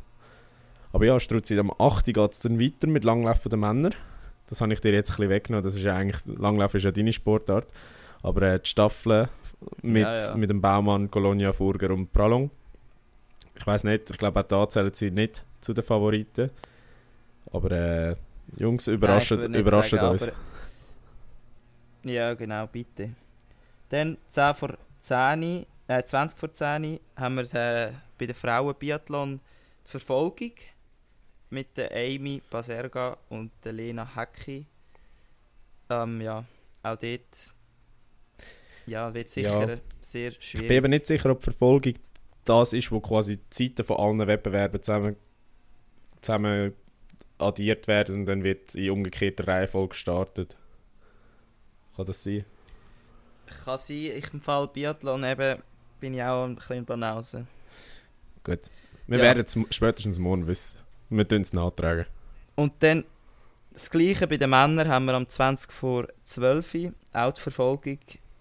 Aber 0.92 1.06
ja, 1.06 1.18
Struzzi, 1.18 1.58
am 1.58 1.72
8. 1.78 2.06
geht 2.06 2.32
es 2.32 2.40
dann 2.40 2.60
weiter 2.60 2.86
mit 2.86 3.04
Langlauf 3.04 3.42
der 3.42 3.58
Männer. 3.58 3.90
Das 4.48 4.60
habe 4.60 4.72
ich 4.72 4.80
dir 4.80 4.92
jetzt 4.92 5.10
ein 5.10 5.16
bisschen 5.16 5.30
weggenommen. 5.30 5.64
Das 5.64 5.74
ist 5.74 5.82
ja 5.82 5.96
eigentlich, 5.96 6.20
Langlauf 6.26 6.74
ist 6.74 6.84
ja 6.84 6.90
deine 6.90 7.12
Sportart. 7.12 7.66
Aber 8.22 8.42
äh, 8.42 8.60
die 8.60 8.68
Staffel 8.68 9.28
mit, 9.80 10.02
Ja, 10.02 10.18
ja. 10.18 10.36
mit 10.36 10.50
dem 10.50 10.60
Baumann, 10.60 11.10
Colonia, 11.10 11.52
Furger 11.52 11.90
und 11.90 12.12
Pralong. 12.12 12.50
Ich 13.54 13.66
weiß 13.66 13.84
nicht, 13.84 14.10
ich 14.10 14.18
glaube 14.18 14.40
auch 14.40 14.44
da 14.44 14.68
zählen 14.68 14.92
sie 14.94 15.10
nicht 15.10 15.44
zu 15.60 15.72
den 15.72 15.84
Favoriten. 15.84 16.50
Aber 17.52 17.70
äh, 17.70 18.14
Jungs, 18.56 18.86
überrascht, 18.86 19.32
Nein, 19.32 19.54
überrascht 19.54 19.90
sagen, 19.90 20.08
uns. 20.08 20.30
Ja, 22.04 22.34
genau, 22.34 22.66
bitte. 22.66 23.10
Dann 23.88 24.18
10 24.28 24.54
vor 24.54 24.76
10, 25.00 25.66
äh, 25.88 26.02
20 26.02 26.38
vor 26.38 26.52
10 26.52 26.98
haben 27.16 27.36
wir 27.36 27.54
äh, 27.54 27.92
bei 28.18 28.26
den 28.26 28.34
Frauen 28.34 28.74
Biathlon 28.78 29.40
die 29.86 29.90
Verfolgung 29.90 30.52
mit 31.52 31.76
der 31.76 31.92
Amy 31.94 32.42
Baserga 32.50 33.16
und 33.28 33.50
der 33.62 33.72
Lena 33.72 34.08
Hecki. 34.16 34.64
Ähm, 35.90 36.20
ja, 36.20 36.44
auch 36.82 36.96
dort 36.96 37.52
ja, 38.86 39.12
wird 39.14 39.28
sicher 39.28 39.68
Ja. 39.74 39.78
sehr 40.00 40.30
Ich 40.30 40.38
bin 40.38 40.42
schwierig. 40.60 40.70
eben 40.70 40.90
nicht 40.90 41.06
sicher, 41.06 41.30
ob 41.30 41.40
die 41.40 41.44
Verfolgung 41.44 41.94
das 42.44 42.72
ist, 42.72 42.90
wo 42.90 43.00
quasi 43.00 43.36
die 43.36 43.50
Zeiten 43.50 43.84
von 43.84 43.98
allen 43.98 44.26
Wettbewerben 44.26 44.82
zusammen, 44.82 45.16
zusammen 46.22 46.72
addiert 47.38 47.86
werden 47.86 48.20
und 48.20 48.26
dann 48.26 48.42
wird 48.42 48.74
in 48.74 48.90
umgekehrter 48.90 49.46
Reihenfolge 49.46 49.90
gestartet. 49.90 50.56
Kann 51.94 52.06
das 52.06 52.24
sein? 52.24 52.44
Kann 53.64 53.78
sein, 53.78 53.96
ich 54.16 54.32
im 54.32 54.40
Fall 54.40 54.66
Biathlon 54.68 55.22
eben 55.24 55.62
bin 56.00 56.14
ich 56.14 56.22
auch 56.22 56.44
ein 56.44 56.56
bisschen 56.56 56.84
Banause. 56.84 57.46
Gut. 58.42 58.60
Wir 59.06 59.18
Ja. 59.18 59.24
werden 59.24 59.44
es 59.44 59.58
spätestens 59.76 60.18
morgen 60.18 60.46
wissen. 60.46 60.78
Wir 61.12 61.28
tun 61.28 61.42
es 61.42 61.52
nachtragen. 61.52 62.06
Und 62.56 62.72
dann 62.80 63.04
das 63.70 63.90
Gleiche 63.90 64.26
bei 64.26 64.38
den 64.38 64.48
Männern 64.48 64.88
haben 64.88 65.04
wir 65.04 65.14
am 65.14 65.28
20 65.28 65.70
vor 65.70 66.08
12 66.24 66.74
Uhr, 66.74 66.92
auch 67.12 67.32
die 67.32 67.40
Verfolgung. 67.40 67.98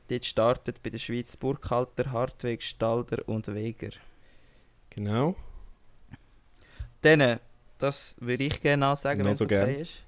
Dort 0.07 0.25
startet 0.25 0.81
bei 0.81 0.89
der 0.89 0.97
Schweiz 0.97 1.35
Burkhalter, 1.35 2.11
Hartweg, 2.11 2.63
Stalder 2.63 3.27
und 3.27 3.53
Weger. 3.53 3.91
Genau. 4.89 5.35
Dann, 7.01 7.39
das 7.77 8.15
würde 8.19 8.45
ich 8.45 8.61
gerne 8.61 8.87
ansagen, 8.87 9.25
wenn 9.25 9.33
es 9.33 9.39
so 9.39 9.45
okay 9.45 9.65
gern. 9.65 9.75
ist, 9.75 10.03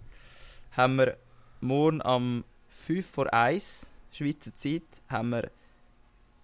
haben 0.71 0.95
wir 0.95 1.17
morgen 1.60 2.02
am 2.02 2.45
5 2.69 3.06
vor 3.06 3.34
1 3.34 3.88
Schweizer 4.12 4.56
Zeit 4.56 4.84
haben 5.10 5.32
wir 5.32 5.49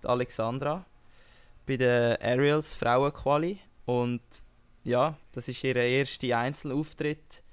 die 0.03 0.07
Alexandra 0.07 0.85
bei 1.65 1.77
den 1.77 2.17
Aerials 2.21 2.73
Frauenquali 2.73 3.59
und 3.85 4.21
ja, 4.83 5.17
das 5.31 5.47
ist 5.47 5.63
ihr 5.63 5.75
erster 5.75 6.37
Einzelauftritt 6.37 7.43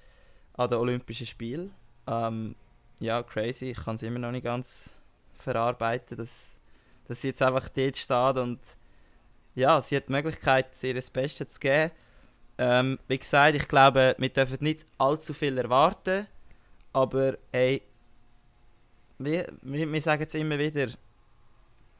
an 0.55 0.71
den 0.71 0.79
Olympischen 0.79 1.27
Spielen. 1.27 1.75
Ähm, 2.07 2.55
ja, 3.01 3.23
crazy, 3.23 3.71
ich 3.71 3.85
kann 3.85 3.97
es 3.97 4.03
immer 4.03 4.19
noch 4.19 4.31
nicht 4.31 4.45
ganz 4.45 4.91
verarbeiten, 5.39 6.17
dass, 6.17 6.59
dass 7.07 7.21
sie 7.21 7.29
jetzt 7.29 7.43
einfach 7.43 7.69
dort 7.69 7.97
steht 7.97 8.37
und 8.37 8.61
ja, 9.55 9.81
sie 9.81 9.97
hat 9.97 10.09
die 10.09 10.13
Möglichkeit, 10.13 10.67
ihr 10.83 10.95
das 10.95 11.11
Beste 11.11 11.47
zu 11.49 11.59
geben. 11.59 11.91
Ähm, 12.59 12.99
wie 13.09 13.19
gesagt, 13.19 13.55
ich 13.57 13.69
glaube, 13.69 14.15
wir 14.19 14.29
dürfen 14.29 14.59
nicht 14.61 14.87
allzu 14.99 15.35
viel 15.35 15.59
erwarten, 15.59 16.27
aber 16.93 17.37
hey, 17.53 17.83
wir, 19.19 19.53
wir, 19.63 20.03
sagen 20.03 20.25
es 20.27 20.35
immer 20.35 20.59
wieder, 20.59 20.89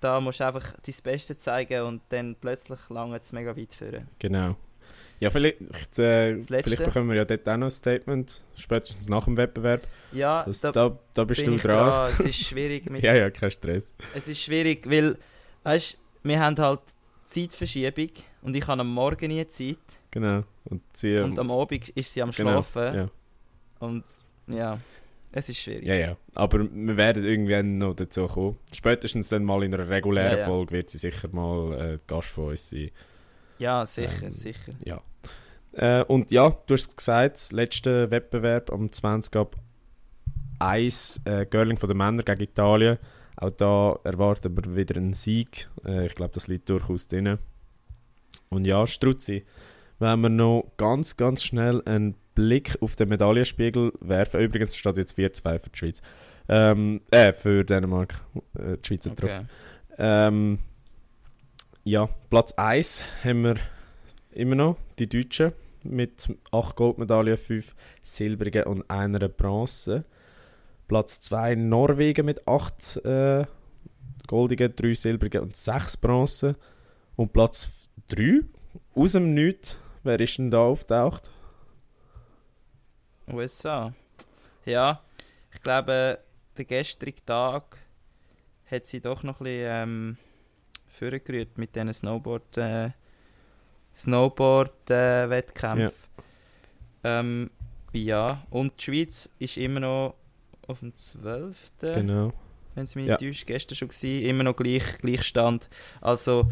da 0.01 0.21
musst 0.21 0.41
du 0.41 0.47
einfach 0.47 0.75
dein 0.83 0.95
Beste 1.03 1.37
zeigen 1.37 1.83
und 1.83 2.03
dann 2.11 2.37
plötzlich 2.37 2.79
lange 2.89 3.17
es 3.17 3.33
mega 3.33 3.57
weit 3.57 3.73
führen. 3.73 4.09
Genau. 4.19 4.57
Ja, 5.19 5.31
vielleicht, 5.31 5.61
äh, 5.99 6.41
vielleicht 6.41 6.85
bekommen 6.85 7.09
wir 7.09 7.17
ja 7.17 7.25
dort 7.25 7.49
auch 7.49 7.57
noch 7.57 7.67
ein 7.67 7.71
Statement, 7.71 8.43
spätestens 8.55 9.09
nach 9.09 9.25
dem 9.25 9.37
Wettbewerb. 9.37 9.87
Ja, 10.13 10.45
Das, 10.45 10.61
da, 10.61 10.73
da, 10.73 10.99
da 11.15 11.25
bist 11.25 11.47
du 11.47 11.57
dran. 11.57 11.89
dran. 11.91 12.13
Es 12.19 12.21
ist 12.21 12.37
schwierig 12.37 12.91
mit 12.91 13.03
ja, 13.03 13.15
ja, 13.15 13.31
kein 13.31 13.51
Stress. 13.51 13.93
Es 14.15 14.29
ist 14.29 14.43
schwierig, 14.43 14.89
weil, 14.91 15.17
weißt 15.63 15.99
wir 16.23 16.41
haben 16.41 16.57
halt 16.59 16.81
Zeitverschiebung 17.25 18.11
und 18.43 18.57
ich 18.57 18.67
habe 18.67 18.81
am 18.81 18.93
Morgen 18.93 19.29
nie 19.29 19.47
Zeit 19.47 19.79
Genau. 20.11 20.45
Und 20.65 20.83
sie, 20.95 21.19
und 21.19 21.39
am 21.39 21.51
Abend 21.51 21.91
ist 21.91 22.13
sie 22.13 22.23
am 22.23 22.31
genau, 22.31 22.63
Schlafen 22.63 22.95
ja. 22.95 23.11
und 23.81 24.05
ja, 24.49 24.81
es 25.31 25.49
ist 25.51 25.59
schwierig. 25.59 25.85
ja, 25.85 25.95
ja. 25.95 26.17
Aber 26.35 26.61
wir 26.61 26.97
werden 26.97 27.25
irgendwann 27.25 27.79
noch 27.79 27.95
dazu 27.95 28.27
kommen. 28.27 28.59
Spätestens 28.73 29.29
dann 29.29 29.45
mal 29.45 29.63
in 29.63 29.75
einer 29.75 29.89
regulären 29.89 30.33
Ja, 30.33 30.39
ja. 30.39 30.47
Folge 30.47 30.73
wird 30.73 30.89
sie 30.91 30.99
sicher 30.99 31.29
mal 31.33 31.73
äh, 31.73 31.99
Gast 32.07 32.29
von 32.29 32.49
uns 32.49 32.71
sein. 32.71 32.91
Ja, 33.59 33.85
sicher, 33.87 34.27
Ähm, 34.27 34.33
sicher. 34.33 34.73
Ja. 34.85 35.01
Äh, 35.73 36.05
und 36.05 36.31
ja, 36.31 36.51
du 36.67 36.75
hast 36.75 36.91
es 36.91 36.97
gesagt, 36.97 37.53
letzter 37.53 38.11
Wettbewerb 38.11 38.73
am 38.73 38.91
20 38.91 39.37
ab 39.37 39.57
1 40.59 41.21
äh, 41.25 41.47
Girling 41.47 41.77
von 41.77 41.89
den 41.89 41.99
Männern 41.99 42.25
gegen 42.25 42.43
Italien. 42.43 42.99
Auch 43.37 43.51
da 43.51 43.99
erwarten 44.05 44.57
wir 44.57 44.75
wieder 44.77 44.97
einen 44.97 45.13
Sieg. 45.13 45.69
Äh, 45.85 46.07
ich 46.07 46.15
glaube, 46.15 46.33
das 46.33 46.49
liegt 46.49 46.69
durchaus 46.71 47.09
drin. 47.09 47.39
Und 48.49 48.65
ja, 48.65 48.87
Struzzi, 48.87 49.45
wenn 49.99 50.21
wir 50.21 50.29
noch 50.31 50.73
ganz, 50.77 51.17
ganz 51.17 51.43
schnell 51.43 51.83
einen 51.85 52.15
Blick 52.35 52.79
auf 52.81 52.97
den 52.97 53.09
Medaillenspiegel 53.09 53.93
werfen. 54.01 54.41
Übrigens 54.41 54.77
steht 54.77 54.97
jetzt 54.97 55.19
4-2 55.19 55.59
für 55.59 55.71
die 55.71 55.79
Schweiz. 55.79 56.03
Ähm, 56.49 57.01
äh, 57.11 57.33
für 57.33 57.65
Dänemark. 57.65 58.23
Äh, 58.55 58.77
die 58.79 58.87
Schweizer 58.87 59.11
Okay. 59.11 59.41
ähm, 59.99 60.59
ja, 61.87 62.09
Platz 62.31 62.53
1 62.55 63.05
haben 63.23 63.45
wir 63.45 63.57
immer 64.33 64.57
noch 64.57 64.77
die 64.99 65.09
Deutschen 65.09 65.53
mit 65.85 66.29
8 66.51 66.75
Goldmedaillen, 66.75 67.37
5 67.37 67.77
silbrigen 68.03 68.65
und 68.65 68.91
einer 68.91 69.29
Bronze. 69.29 70.05
Platz 70.89 71.21
2 71.21 71.55
Norwegen 71.55 72.27
mit 72.27 72.47
8 72.49 72.97
äh, 73.05 73.47
goldigen, 74.27 74.75
3 74.75 74.95
silbrigen 74.95 75.43
und 75.43 75.57
6 75.57 75.97
Bronze. 75.99 76.57
Und 77.15 77.33
Platz 77.33 77.69
3 78.09 78.41
aus 78.97 79.13
dem 79.13 79.33
Nichts, 79.35 79.79
wer 80.03 80.19
ist 80.19 80.39
denn 80.39 80.51
da 80.51 80.59
auftaucht? 80.59 81.31
USA. 83.29 83.95
Ja, 84.65 85.03
ich 85.53 85.63
glaube, 85.63 86.19
der 86.59 86.65
gestrige 86.65 87.25
Tag 87.25 87.79
hat 88.69 88.87
sie 88.87 89.01
doch 89.01 89.23
noch 89.23 89.41
ein 89.41 89.45
bisschen 89.45 89.71
ähm, 89.71 90.17
vorgerührt 90.97 91.59
mit 91.59 91.75
diesen 91.77 91.93
Snowboard, 91.93 92.57
äh, 92.59 92.91
Snowboard 93.95 94.91
äh, 94.91 95.29
Wettkämpfen. 95.31 95.93
Ähm, 97.05 97.51
ja, 97.93 98.43
und 98.51 98.73
die 98.79 98.85
Schweiz 98.85 99.31
ist 99.39 99.57
immer 99.57 99.81
noch 99.81 100.15
auf 100.67 100.81
dem 100.81 100.95
12. 100.97 101.73
Genau. 101.81 102.33
wenn 102.75 102.87
sie 102.87 102.99
mich 102.99 103.09
Ja. 103.09 103.17
täuscht, 103.17 103.47
gestern 103.47 103.77
schon 103.77 103.89
gewesen, 103.89 104.27
immer 104.27 104.43
noch 104.43 104.57
gleich, 104.57 104.99
Gleichstand. 104.99 105.71
Also 106.01 106.49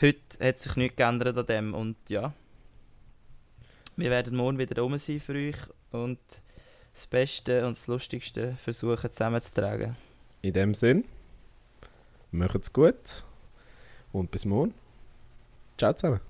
heute 0.00 0.20
hat 0.40 0.58
sich 0.58 0.76
nichts 0.76 0.96
geändert 0.96 1.36
an 1.36 1.46
dem 1.46 1.74
und 1.74 1.96
ja. 2.08 2.32
Wir 3.96 4.10
werden 4.10 4.36
morgen 4.36 4.58
wieder 4.58 4.74
da 4.74 4.98
sein 4.98 5.20
für 5.20 5.34
euch 5.34 5.56
und 5.90 6.20
das 6.94 7.06
Beste 7.06 7.66
und 7.66 7.76
das 7.76 7.86
Lustigste 7.86 8.54
versuchen 8.62 9.10
zusammenzutragen. 9.10 9.96
In 10.42 10.52
dem 10.52 10.74
Sinn, 10.74 11.04
macht's 12.30 12.72
gut 12.72 13.24
und 14.12 14.30
bis 14.30 14.44
morgen. 14.44 14.74
Ciao 15.78 15.92
zusammen. 15.92 16.20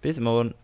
Bis 0.00 0.18
morgen. 0.20 0.54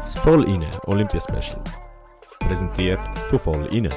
Das 0.00 0.14
Voll 0.18 0.44
inne 0.44 0.70
Olympia 0.86 1.20
Special. 1.20 1.62
Präsentiert 2.40 3.00
von 3.28 3.38
Voll 3.38 3.74
inne. 3.74 3.90